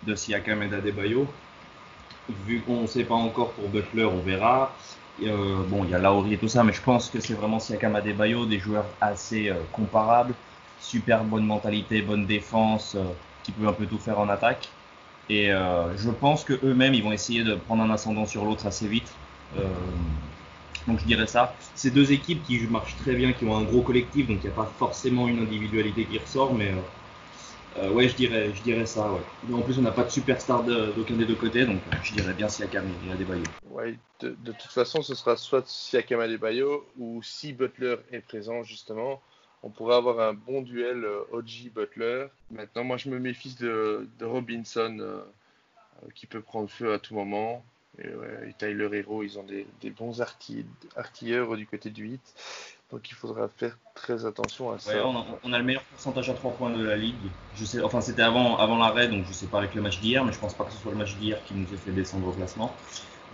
de 0.03 0.15
Siakam 0.15 0.63
et 0.63 0.69
d'Adebayo. 0.69 1.27
Vu 2.45 2.61
qu'on 2.61 2.81
ne 2.81 2.87
sait 2.87 3.03
pas 3.03 3.15
encore 3.15 3.51
pour 3.51 3.67
Butler, 3.67 4.05
on 4.05 4.21
verra. 4.21 4.73
Euh, 5.23 5.63
bon, 5.63 5.83
il 5.83 5.89
y 5.89 5.95
a 5.95 5.99
Lauri 5.99 6.33
et 6.33 6.37
tout 6.37 6.47
ça, 6.47 6.63
mais 6.63 6.73
je 6.73 6.81
pense 6.81 7.09
que 7.09 7.19
c'est 7.19 7.33
vraiment 7.33 7.59
Siakam 7.59 7.95
Adebayo, 7.95 8.45
des 8.45 8.59
joueurs 8.59 8.85
assez 9.01 9.49
euh, 9.49 9.55
comparables, 9.71 10.35
super 10.79 11.23
bonne 11.23 11.45
mentalité, 11.45 12.01
bonne 12.01 12.25
défense, 12.27 12.95
euh, 12.95 13.03
qui 13.43 13.51
peut 13.51 13.67
un 13.67 13.73
peu 13.73 13.87
tout 13.87 13.97
faire 13.97 14.19
en 14.19 14.29
attaque. 14.29 14.69
Et 15.29 15.49
je 15.49 16.09
pense 16.09 16.45
que 16.45 16.53
eux-mêmes, 16.63 16.93
ils 16.93 17.03
vont 17.03 17.11
essayer 17.11 17.43
de 17.43 17.55
prendre 17.55 17.83
un 17.83 17.89
ascendant 17.89 18.25
sur 18.25 18.45
l'autre 18.45 18.65
assez 18.65 18.87
vite. 18.87 19.11
Donc 20.87 20.99
je 20.99 21.05
dirais 21.05 21.27
ça. 21.27 21.53
Ces 21.75 21.91
deux 21.91 22.13
équipes 22.13 22.43
qui 22.43 22.65
marchent 22.67 22.95
très 22.95 23.13
bien, 23.13 23.33
qui 23.33 23.43
ont 23.43 23.57
un 23.57 23.63
gros 23.63 23.81
collectif, 23.81 24.25
donc 24.25 24.37
il 24.41 24.45
n'y 24.47 24.53
a 24.53 24.55
pas 24.55 24.71
forcément 24.77 25.27
une 25.27 25.39
individualité 25.39 26.05
qui 26.05 26.17
ressort, 26.17 26.53
mais 26.53 26.71
Euh, 27.79 27.91
ouais, 27.91 28.07
je 28.09 28.15
dirais, 28.15 28.53
je 28.53 28.61
dirais 28.61 28.85
ça, 28.85 29.11
en 29.51 29.61
plus, 29.61 29.77
on 29.77 29.81
n'a 29.83 29.91
pas 29.91 30.03
de 30.03 30.09
superstar 30.09 30.63
de- 30.63 30.91
d'aucun 30.93 31.15
des 31.15 31.25
deux 31.25 31.35
côtés, 31.35 31.65
donc 31.65 31.77
euh, 31.87 31.97
je 32.01 32.13
dirais 32.13 32.33
bien 32.33 32.49
Siakam 32.49 32.89
et 33.05 33.11
Adebayo. 33.11 33.43
Ouais, 33.69 33.99
de, 34.19 34.29
de 34.29 34.51
toute 34.51 34.71
façon, 34.71 35.01
ce 35.01 35.13
sera 35.13 35.35
soit 35.35 35.67
Siakam 35.67 36.19
Adebayo 36.19 36.85
ou 36.97 37.21
si 37.21 37.53
Butler 37.53 37.97
est 38.11 38.21
présent, 38.21 38.63
justement, 38.63 39.21
on 39.61 39.69
pourrait 39.69 39.95
avoir 39.95 40.19
un 40.19 40.33
bon 40.33 40.61
duel 40.61 41.03
euh, 41.05 41.21
OG-Butler. 41.31 42.27
Maintenant, 42.51 42.83
moi, 42.83 42.97
je 42.97 43.09
me 43.09 43.19
méfie 43.19 43.55
de, 43.59 44.07
de 44.17 44.25
Robinson 44.25 44.97
euh, 44.99 45.21
euh, 46.03 46.07
qui 46.15 46.25
peut 46.27 46.41
prendre 46.41 46.69
feu 46.69 46.93
à 46.93 46.99
tout 46.99 47.15
moment. 47.15 47.65
Et, 47.99 48.07
ouais, 48.09 48.49
et 48.49 48.53
Tyler 48.53 48.89
Hero, 48.93 49.23
ils 49.23 49.39
ont 49.39 49.43
des, 49.43 49.67
bons 49.91 50.21
arti- 50.21 50.65
artilleurs 50.95 51.55
du 51.57 51.65
côté 51.67 51.89
du 51.89 52.03
8. 52.03 52.33
Donc, 52.91 53.09
il 53.09 53.15
faudra 53.15 53.49
faire 53.49 53.77
très 53.95 54.25
attention 54.25 54.71
à 54.71 54.79
ça. 54.79 54.93
Ouais, 54.93 55.01
on, 55.03 55.17
a, 55.17 55.25
on 55.43 55.53
a 55.53 55.57
le 55.57 55.63
meilleur 55.63 55.83
pourcentage 55.83 56.29
à 56.29 56.33
3 56.33 56.51
points 56.51 56.69
de 56.69 56.83
la 56.83 56.95
ligue. 56.95 57.15
Je 57.55 57.65
sais, 57.65 57.81
enfin, 57.81 57.99
c'était 57.99 58.21
avant, 58.21 58.57
avant 58.57 58.77
l'arrêt, 58.77 59.09
donc 59.09 59.25
je 59.25 59.33
sais 59.33 59.47
pas 59.47 59.57
avec 59.59 59.75
le 59.75 59.81
match 59.81 59.99
d'hier, 59.99 60.23
mais 60.23 60.31
je 60.31 60.39
pense 60.39 60.53
pas 60.53 60.63
que 60.63 60.71
ce 60.71 60.77
soit 60.77 60.91
le 60.91 60.97
match 60.97 61.15
d'hier 61.17 61.37
qui 61.43 61.53
nous 61.55 61.73
ait 61.73 61.77
fait 61.77 61.91
descendre 61.91 62.27
au 62.27 62.31
classement. 62.31 62.71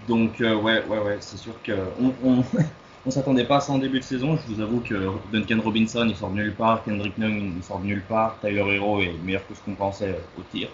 Donc, 0.07 0.41
euh, 0.41 0.55
ouais, 0.55 0.83
ouais, 0.85 0.99
ouais, 0.99 1.17
c'est 1.21 1.37
sûr 1.37 1.61
que 1.61 1.73
on, 1.99 2.13
on, 2.23 2.43
on 3.05 3.11
s'attendait 3.11 3.45
pas 3.45 3.57
à 3.57 3.59
ça 3.59 3.73
en 3.73 3.77
début 3.77 3.99
de 3.99 4.03
saison. 4.03 4.37
Je 4.37 4.53
vous 4.53 4.61
avoue 4.61 4.81
que 4.81 4.95
Duncan 5.31 5.59
Robinson, 5.63 6.05
il 6.09 6.15
sort 6.15 6.29
de 6.31 6.35
nulle 6.35 6.55
part, 6.55 6.83
Kendrick 6.83 7.17
Nunn, 7.17 7.53
il 7.55 7.63
sort 7.63 7.79
de 7.79 7.85
nulle 7.85 8.03
part, 8.03 8.39
Tyler 8.39 8.75
Hero 8.75 9.01
est 9.01 9.13
meilleur 9.23 9.45
que 9.47 9.53
ce 9.53 9.61
qu'on 9.61 9.75
pensait 9.75 10.09
euh, 10.13 10.39
au 10.39 10.41
tir. 10.43 10.69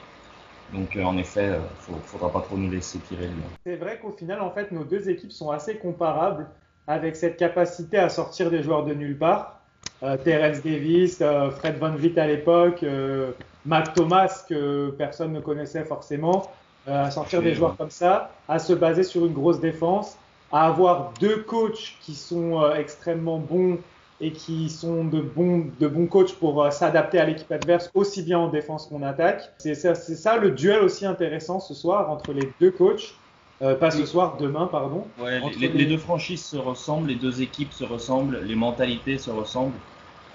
Donc, 0.74 0.96
euh, 0.96 1.04
en 1.04 1.18
effet, 1.18 1.50
euh, 1.50 1.60
faut, 1.80 1.96
faudra 2.06 2.32
pas 2.32 2.42
trop 2.42 2.58
nous 2.58 2.70
laisser 2.72 3.00
tirer. 3.00 3.30
C'est 3.66 3.76
vrai 3.76 4.00
qu'au 4.00 4.12
final, 4.12 4.42
en 4.42 4.52
fait, 4.52 4.72
nos 4.72 4.84
deux 4.84 5.10
équipes 5.10 5.32
sont 5.32 5.50
assez 5.52 5.78
comparables 5.78 6.48
avec 6.90 7.16
cette 7.16 7.38
capacité 7.38 8.00
à 8.00 8.10
sortir 8.10 8.50
des 8.50 8.64
joueurs 8.64 8.84
de 8.84 8.94
nulle 8.96 9.18
part. 9.18 9.60
Euh, 10.02 10.18
Terence 10.18 10.64
Davis, 10.64 11.20
euh, 11.22 11.52
Fred 11.52 11.78
Van 11.78 11.92
Vliet 11.92 12.20
à 12.20 12.26
l'époque, 12.26 12.82
euh, 12.82 13.32
Mac 13.66 13.94
Thomas 13.94 14.44
que 14.50 14.90
personne 14.98 15.32
ne 15.32 15.40
connaissait 15.40 15.84
forcément, 15.86 16.52
euh, 16.88 17.06
à 17.06 17.12
sortir 17.12 17.44
des 17.44 17.54
joueurs 17.54 17.78
comme 17.78 17.92
ça, 17.92 18.32
à 18.48 18.58
se 18.58 18.74
baser 18.74 19.04
sur 19.04 19.26
une 19.26 19.34
grosse 19.34 19.60
défense, 19.60 20.18
à 20.52 20.66
avoir 20.66 21.14
deux 21.20 21.44
coachs 21.44 21.96
qui 22.02 22.16
sont 22.16 22.60
euh, 22.60 22.74
extrêmement 22.74 23.38
bons 23.38 23.78
et 24.20 24.32
qui 24.32 24.68
sont 24.70 25.04
de 25.06 25.22
bons, 25.22 25.68
de 25.80 25.88
bons 25.88 26.08
coachs 26.08 26.34
pour 26.34 26.74
s'adapter 26.74 27.20
à 27.20 27.26
l'équipe 27.26 27.52
adverse 27.52 27.92
aussi 27.94 28.24
bien 28.24 28.40
en 28.40 28.50
défense 28.50 28.88
qu'en 28.88 29.04
attaque. 29.04 29.44
C'est 29.60 29.76
ça, 29.76 29.94
c'est 29.94 30.16
ça 30.16 30.38
le 30.38 30.52
duel 30.52 30.80
aussi 30.80 31.06
intéressant 31.06 31.60
ce 31.60 31.74
soir 31.74 32.10
entre 32.10 32.34
les 32.34 32.52
deux 32.60 32.72
coachs. 32.72 33.14
Euh, 33.62 33.76
pas 33.76 33.92
ce 33.92 34.06
soir, 34.06 34.38
demain, 34.38 34.68
pardon. 34.68 35.12
Ouais, 35.18 35.40
les, 35.42 35.56
les- 35.56 35.68
les 35.70 35.86
deux 35.86 35.98
franchises 35.98 36.46
se 36.46 36.56
ressemblent, 36.58 37.10
les 37.10 37.16
deux 37.16 37.42
équipes 37.42 37.74
se 37.74 37.84
ressemblent, 37.84 38.40
les 38.40 38.56
mentalités 38.56 39.18
se 39.18 39.30
ressemblent. 39.30 39.80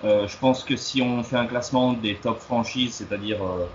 Euh, 0.02 0.26
je 0.28 0.37
pense 0.38 0.64
que 0.64 0.76
si 0.76 1.00
on 1.00 1.22
fait 1.22 1.37
un 1.37 1.46
classement 1.46 1.94
des 1.94 2.20
top 2.20 2.40
franchises, 2.40 2.96
c'est-à-dire 2.96 3.42
euh, 3.42 3.66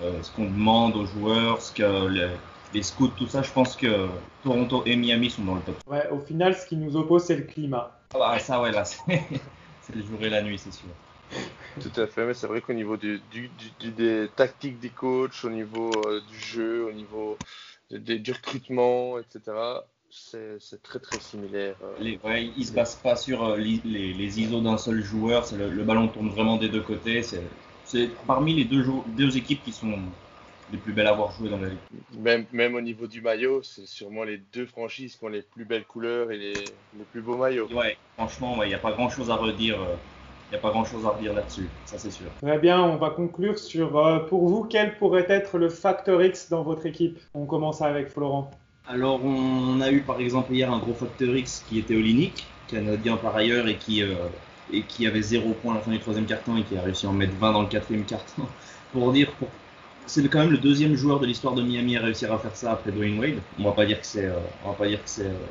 euh, 0.00 0.22
ce 0.22 0.30
qu'on 0.30 0.44
demande 0.50 0.96
aux 0.96 1.06
joueurs, 1.06 1.60
ce 1.62 1.72
que 1.72 2.06
les, 2.06 2.36
les 2.72 2.82
scouts, 2.82 3.08
tout 3.08 3.26
ça, 3.26 3.42
je 3.42 3.50
pense 3.50 3.74
que 3.76 4.08
Toronto 4.42 4.84
et 4.86 4.94
Miami 4.96 5.30
sont 5.30 5.44
dans 5.44 5.56
le 5.56 5.62
top. 5.62 5.78
Ouais, 5.86 6.08
au 6.10 6.18
final, 6.20 6.56
ce 6.56 6.66
qui 6.66 6.76
nous 6.76 6.96
oppose, 6.96 7.24
c'est 7.24 7.36
le 7.36 7.44
climat. 7.44 8.00
Ah 8.14 8.38
ça, 8.38 8.60
ouais, 8.60 8.72
là, 8.72 8.84
c'est 8.84 9.00
c'est 9.80 9.94
le 9.96 10.02
jour 10.02 10.22
et 10.22 10.30
la 10.30 10.42
nuit, 10.42 10.58
c'est 10.58 10.70
sûr. 10.72 10.90
Tout 11.80 11.92
à 11.96 12.06
fait, 12.06 12.26
mais 12.26 12.34
c'est 12.34 12.46
vrai 12.46 12.60
qu'au 12.60 12.74
niveau 12.74 12.96
du, 12.96 13.18
du- 13.20 13.48
du- 13.48 13.72
du- 13.72 13.92
des 13.92 14.28
tactiques 14.36 14.78
des 14.78 14.90
coachs, 14.90 15.44
au 15.44 15.50
niveau 15.50 16.06
euh, 16.06 16.20
du 16.20 16.38
jeu, 16.38 16.84
au 16.86 16.92
niveau 16.92 17.40
de- 17.98 18.16
du 18.16 18.32
recrutement, 18.32 19.18
etc., 19.18 19.88
c'est 20.10 20.82
très 20.82 21.00
très 21.00 21.18
similaire. 21.20 21.76
euh. 21.82 21.98
Les, 21.98 22.18
ouais, 22.22 22.52
ils 22.56 22.66
se 22.66 22.72
basent 22.72 23.00
pas 23.00 23.16
sur 23.16 23.42
euh, 23.44 23.56
les, 23.56 23.80
les 23.84 24.40
ISO 24.40 24.60
d'un 24.60 24.76
seul 24.78 25.02
joueur, 25.02 25.46
le, 25.54 25.70
le 25.70 25.84
ballon 25.84 26.08
tourne 26.08 26.28
vraiment 26.30 26.56
des 26.56 26.68
deux 26.68 26.82
côtés. 26.82 27.22
C'est 27.84 28.08
parmi 28.26 28.54
les 28.54 28.64
deux, 28.64 28.84
deux 29.08 29.36
équipes 29.36 29.62
qui 29.62 29.72
sont 29.72 30.12
les 30.70 30.78
plus 30.78 30.92
belles 30.92 31.06
à 31.06 31.10
avoir 31.10 31.32
joué 31.32 31.50
dans 31.50 31.58
la 31.58 31.68
ligue. 31.68 31.78
Même, 32.18 32.46
même 32.52 32.74
au 32.74 32.80
niveau 32.80 33.06
du 33.06 33.20
maillot, 33.20 33.62
c'est 33.62 33.86
sûrement 33.86 34.24
les 34.24 34.38
deux 34.38 34.66
franchises 34.66 35.16
qui 35.16 35.24
ont 35.24 35.28
les 35.28 35.42
plus 35.42 35.64
belles 35.64 35.86
couleurs 35.86 36.30
et 36.30 36.38
les, 36.38 36.74
les 36.92 37.04
plus 37.04 37.22
beaux 37.22 37.36
maillots. 37.36 37.70
Ouais, 37.70 37.98
franchement, 38.16 38.62
il 38.62 38.68
n'y 38.68 38.74
a 38.74 38.78
pas 38.78 38.92
grand 38.92 39.08
chose 39.08 39.30
à 39.30 39.36
redire. 39.36 40.00
Il 40.52 40.56
n'y 40.56 40.58
a 40.58 40.62
pas 40.68 40.70
grand 40.70 40.84
chose 40.84 41.06
à 41.06 41.08
redire 41.08 41.32
là-dessus, 41.32 41.66
ça 41.86 41.96
c'est 41.96 42.10
sûr. 42.10 42.26
Très 42.42 42.58
bien, 42.58 42.78
on 42.82 42.96
va 42.96 43.08
conclure 43.08 43.58
sur, 43.58 43.96
euh, 43.96 44.18
pour 44.18 44.46
vous, 44.46 44.64
quel 44.64 44.98
pourrait 44.98 45.24
être 45.30 45.56
le 45.56 45.70
facteur 45.70 46.22
X 46.22 46.50
dans 46.50 46.62
votre 46.62 46.84
équipe? 46.84 47.18
On 47.32 47.46
commence 47.46 47.80
avec 47.80 48.10
Florent. 48.10 48.50
Alors, 48.86 49.24
on 49.24 49.80
a 49.80 49.90
eu 49.90 50.02
par 50.02 50.20
exemple 50.20 50.52
hier 50.52 50.70
un 50.70 50.78
gros 50.78 50.92
facteur 50.92 51.34
X 51.34 51.64
qui 51.66 51.78
était 51.78 51.94
Olinik, 51.96 52.46
canadien 52.68 53.16
par 53.16 53.34
ailleurs, 53.34 53.66
et 53.66 53.78
qui, 53.78 54.02
euh, 54.02 54.14
et 54.70 54.82
qui 54.82 55.06
avait 55.06 55.22
0 55.22 55.54
points 55.54 55.72
à 55.72 55.76
la 55.76 55.80
fin 55.80 55.90
du 55.90 56.00
troisième 56.00 56.26
carton 56.26 56.58
et 56.58 56.64
qui 56.64 56.76
a 56.76 56.82
réussi 56.82 57.06
à 57.06 57.08
en 57.08 57.14
mettre 57.14 57.34
20 57.40 57.52
dans 57.52 57.62
le 57.62 57.68
quatrième 57.68 58.04
carton. 58.04 58.42
Pour 58.92 59.10
dire, 59.10 59.32
pour... 59.38 59.48
c'est 60.04 60.28
quand 60.28 60.40
même 60.40 60.50
le 60.50 60.58
deuxième 60.58 60.96
joueur 60.96 61.18
de 61.18 61.24
l'histoire 61.24 61.54
de 61.54 61.62
Miami 61.62 61.96
à 61.96 62.02
réussir 62.02 62.30
à 62.30 62.38
faire 62.38 62.54
ça 62.56 62.72
après 62.72 62.92
Dwayne 62.92 63.18
Wade. 63.18 63.40
On 63.58 63.64
va 63.64 63.72
pas 63.72 63.86
dire 63.86 63.98
que 63.98 64.06
c'est, 64.06 64.26
euh, 64.26 64.38
on 64.62 64.72
va 64.72 64.74
pas 64.74 64.86
dire 64.86 65.02
que 65.02 65.08
c'est, 65.08 65.24
euh, 65.28 65.46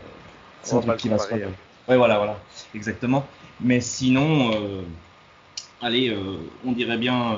c'est 0.62 0.76
un 0.76 0.82
truc 0.82 0.98
qui 0.98 1.10
va 1.10 1.18
se 1.18 1.28
faire. 1.28 1.50
Ouais, 1.88 1.98
voilà, 1.98 2.18
voilà, 2.18 2.40
exactement. 2.74 3.26
Mais 3.60 3.82
sinon, 3.82 4.52
euh, 4.54 4.82
allez, 5.82 6.10
euh, 6.10 6.38
on 6.66 6.72
dirait 6.72 6.98
bien 6.98 7.34
euh, 7.34 7.38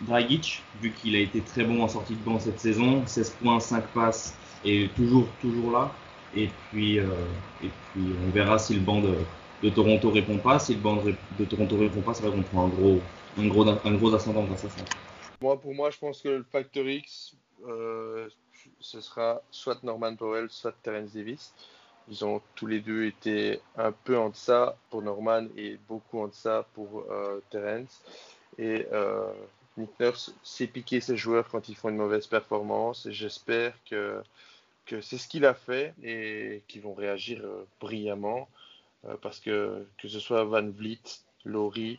Dragic, 0.00 0.62
vu 0.80 0.92
qu'il 0.92 1.14
a 1.16 1.18
été 1.18 1.40
très 1.40 1.64
bon 1.64 1.82
en 1.82 1.88
sortie 1.88 2.14
de 2.14 2.22
banc 2.22 2.38
cette 2.40 2.60
saison, 2.60 3.06
16 3.06 3.30
points, 3.42 3.60
5 3.60 3.86
passes, 3.88 4.34
et 4.64 4.88
toujours, 4.96 5.28
toujours 5.40 5.72
là. 5.72 5.94
Et 6.34 6.48
puis, 6.70 6.96
et 6.96 7.70
puis 7.92 8.14
on 8.26 8.30
verra 8.30 8.58
si 8.58 8.72
le 8.72 8.80
banc 8.80 9.02
de, 9.02 9.18
de 9.62 9.68
Toronto 9.68 10.10
répond 10.10 10.38
pas. 10.38 10.58
Si 10.58 10.74
le 10.74 10.80
banc 10.80 10.96
de, 10.96 11.14
de 11.38 11.44
Toronto 11.44 11.76
répond 11.76 12.00
pas, 12.00 12.14
c'est 12.14 12.22
vrai 12.22 12.34
qu'on 12.34 12.42
prend 12.42 12.64
un 12.64 12.68
gros, 12.68 13.00
un 13.38 13.46
gros, 13.48 13.68
un 13.68 13.94
gros 13.94 14.14
ascendant 14.14 14.44
grâce 14.44 14.64
à 14.64 14.70
ça. 14.70 14.82
Moi, 15.42 15.60
pour 15.60 15.74
moi, 15.74 15.90
je 15.90 15.98
pense 15.98 16.22
que 16.22 16.28
le 16.28 16.42
facteur 16.50 16.88
X, 16.88 17.34
ce 18.80 19.00
sera 19.02 19.42
soit 19.50 19.82
Norman 19.82 20.16
Powell, 20.16 20.48
soit 20.48 20.74
Terence 20.82 21.12
Davis. 21.12 21.52
Ils 22.08 22.24
ont 22.24 22.42
tous 22.54 22.66
les 22.66 22.80
deux 22.80 23.04
été 23.06 23.60
un 23.76 23.92
peu 23.92 24.18
en 24.18 24.30
deçà 24.30 24.76
pour 24.90 25.02
Norman 25.02 25.46
et 25.56 25.78
beaucoup 25.88 26.20
en 26.20 26.28
deçà 26.28 26.66
pour 26.74 27.04
euh, 27.10 27.40
Terence. 27.50 28.02
Et 28.58 28.86
euh, 28.92 29.32
Nick 29.76 29.90
Nurse 30.00 30.34
sait 30.42 30.66
piquer 30.66 31.00
ses 31.00 31.16
joueurs 31.16 31.48
quand 31.48 31.68
ils 31.68 31.76
font 31.76 31.88
une 31.88 31.96
mauvaise 31.96 32.26
performance. 32.26 33.06
Et 33.06 33.12
j'espère 33.12 33.74
que, 33.88 34.22
que 34.86 35.00
c'est 35.00 35.18
ce 35.18 35.28
qu'il 35.28 35.46
a 35.46 35.54
fait 35.54 35.94
et 36.02 36.62
qu'ils 36.68 36.82
vont 36.82 36.94
réagir 36.94 37.40
euh, 37.44 37.66
brillamment. 37.80 38.48
euh, 39.06 39.16
parce 39.22 39.40
que 39.40 39.86
que 39.98 40.08
ce 40.08 40.20
soit 40.20 40.44
Van 40.44 40.68
Vliet, 40.68 41.00
Laurie, 41.44 41.98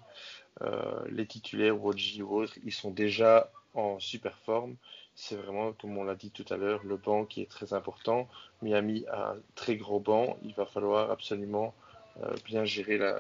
les 1.10 1.26
titulaires, 1.26 1.82
Wodji 1.84 2.22
ou 2.22 2.36
autres, 2.38 2.54
ils 2.64 2.72
sont 2.72 2.92
déjà 2.92 3.52
en 3.74 4.00
super 4.00 4.38
forme. 4.40 4.76
C'est 5.16 5.36
vraiment, 5.36 5.74
comme 5.74 5.98
on 5.98 6.04
l'a 6.04 6.16
dit 6.16 6.32
tout 6.32 6.46
à 6.50 6.58
l'heure, 6.58 6.82
le 6.84 6.98
banc 6.98 7.26
qui 7.26 7.42
est 7.42 7.50
très 7.50 7.74
important. 7.74 8.28
Miami 8.62 9.06
a 9.12 9.32
un 9.32 9.36
très 9.56 9.76
gros 9.76 10.00
banc. 10.00 10.38
Il 10.44 10.54
va 10.56 10.66
falloir 10.66 11.12
absolument 11.12 11.74
euh, 12.22 12.34
bien 12.46 12.66
gérer 12.66 12.98
la, 12.98 13.16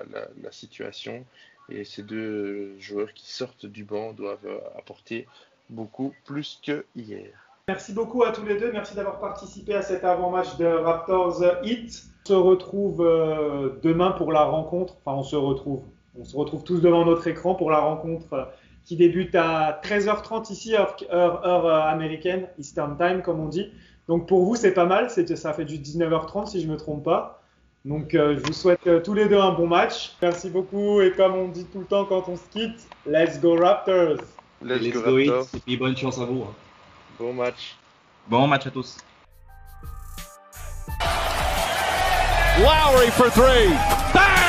situation. 0.51 1.25
Et 1.69 1.83
ces 1.83 2.03
deux 2.03 2.77
joueurs 2.79 3.13
qui 3.13 3.31
sortent 3.31 3.65
du 3.65 3.83
banc 3.83 4.13
doivent 4.13 4.45
euh, 4.45 4.59
apporter 4.77 5.27
beaucoup 5.69 6.13
plus 6.25 6.59
que 6.65 6.85
hier. 6.95 7.31
Merci 7.67 7.93
beaucoup 7.93 8.23
à 8.23 8.31
tous 8.31 8.45
les 8.45 8.59
deux. 8.59 8.71
Merci 8.71 8.95
d'avoir 8.95 9.19
participé 9.19 9.73
à 9.73 9.81
cet 9.81 10.03
avant-match 10.03 10.57
de 10.57 10.65
Raptors 10.65 11.43
Heat. 11.63 12.03
On 12.25 12.27
se 12.27 12.33
retrouve 12.33 13.01
euh, 13.01 13.79
demain 13.81 14.11
pour 14.11 14.31
la 14.31 14.43
rencontre. 14.43 14.97
Enfin, 15.05 15.17
on 15.17 15.23
se 15.23 15.35
retrouve. 15.35 15.83
On 16.19 16.25
se 16.25 16.35
retrouve 16.35 16.63
tous 16.63 16.81
devant 16.81 17.05
notre 17.05 17.25
écran 17.27 17.55
pour 17.55 17.71
la 17.71 17.79
rencontre 17.79 18.49
qui 18.85 18.95
débute 18.95 19.33
à 19.35 19.79
13h30 19.83 20.51
ici, 20.51 20.75
heure, 20.75 20.95
heure, 21.11 21.45
heure, 21.45 21.65
euh, 21.65 21.81
américaine, 21.81 22.47
Eastern 22.59 22.97
Time, 22.97 23.21
comme 23.21 23.39
on 23.39 23.47
dit. 23.47 23.71
Donc 24.07 24.27
pour 24.27 24.43
vous, 24.45 24.55
c'est 24.55 24.73
pas 24.73 24.85
mal. 24.85 25.09
C'est, 25.09 25.33
ça 25.35 25.53
fait 25.53 25.65
du 25.65 25.77
19h30 25.77 26.47
si 26.47 26.61
je 26.61 26.67
me 26.67 26.75
trompe 26.77 27.03
pas. 27.03 27.41
Donc 27.85 28.13
euh, 28.15 28.37
je 28.37 28.43
vous 28.45 28.53
souhaite 28.53 28.85
euh, 28.87 28.99
tous 29.01 29.13
les 29.13 29.27
deux 29.27 29.39
un 29.39 29.51
bon 29.53 29.67
match. 29.67 30.15
Merci 30.21 30.49
beaucoup. 30.49 31.01
Et 31.01 31.11
comme 31.11 31.33
on 31.35 31.47
dit 31.47 31.65
tout 31.65 31.79
le 31.79 31.85
temps 31.85 32.05
quand 32.05 32.27
on 32.27 32.35
se 32.35 32.47
quitte, 32.51 32.87
let's 33.05 33.39
go 33.39 33.55
Raptors! 33.55 34.17
Let's, 34.61 34.81
Let's 34.81 34.93
go, 34.93 35.01
go 35.01 35.17
it, 35.17 35.29
Raptors. 35.29 35.47
et 35.55 35.59
puis 35.59 35.77
bonne 35.77 35.95
chance 35.97 36.19
à 36.19 36.25
vous. 36.25 36.43
hein. 36.43 36.53
Bon 37.19 37.33
match. 37.33 37.75
Bon 38.27 38.47
match 38.47 38.67
à 38.67 38.71
tous. 38.71 38.97
Lowry 42.59 43.09
for 43.11 43.29
three. 43.31 43.69
Bang! 44.13 44.42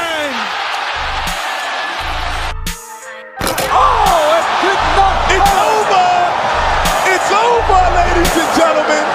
gentlemen, 8.56 9.13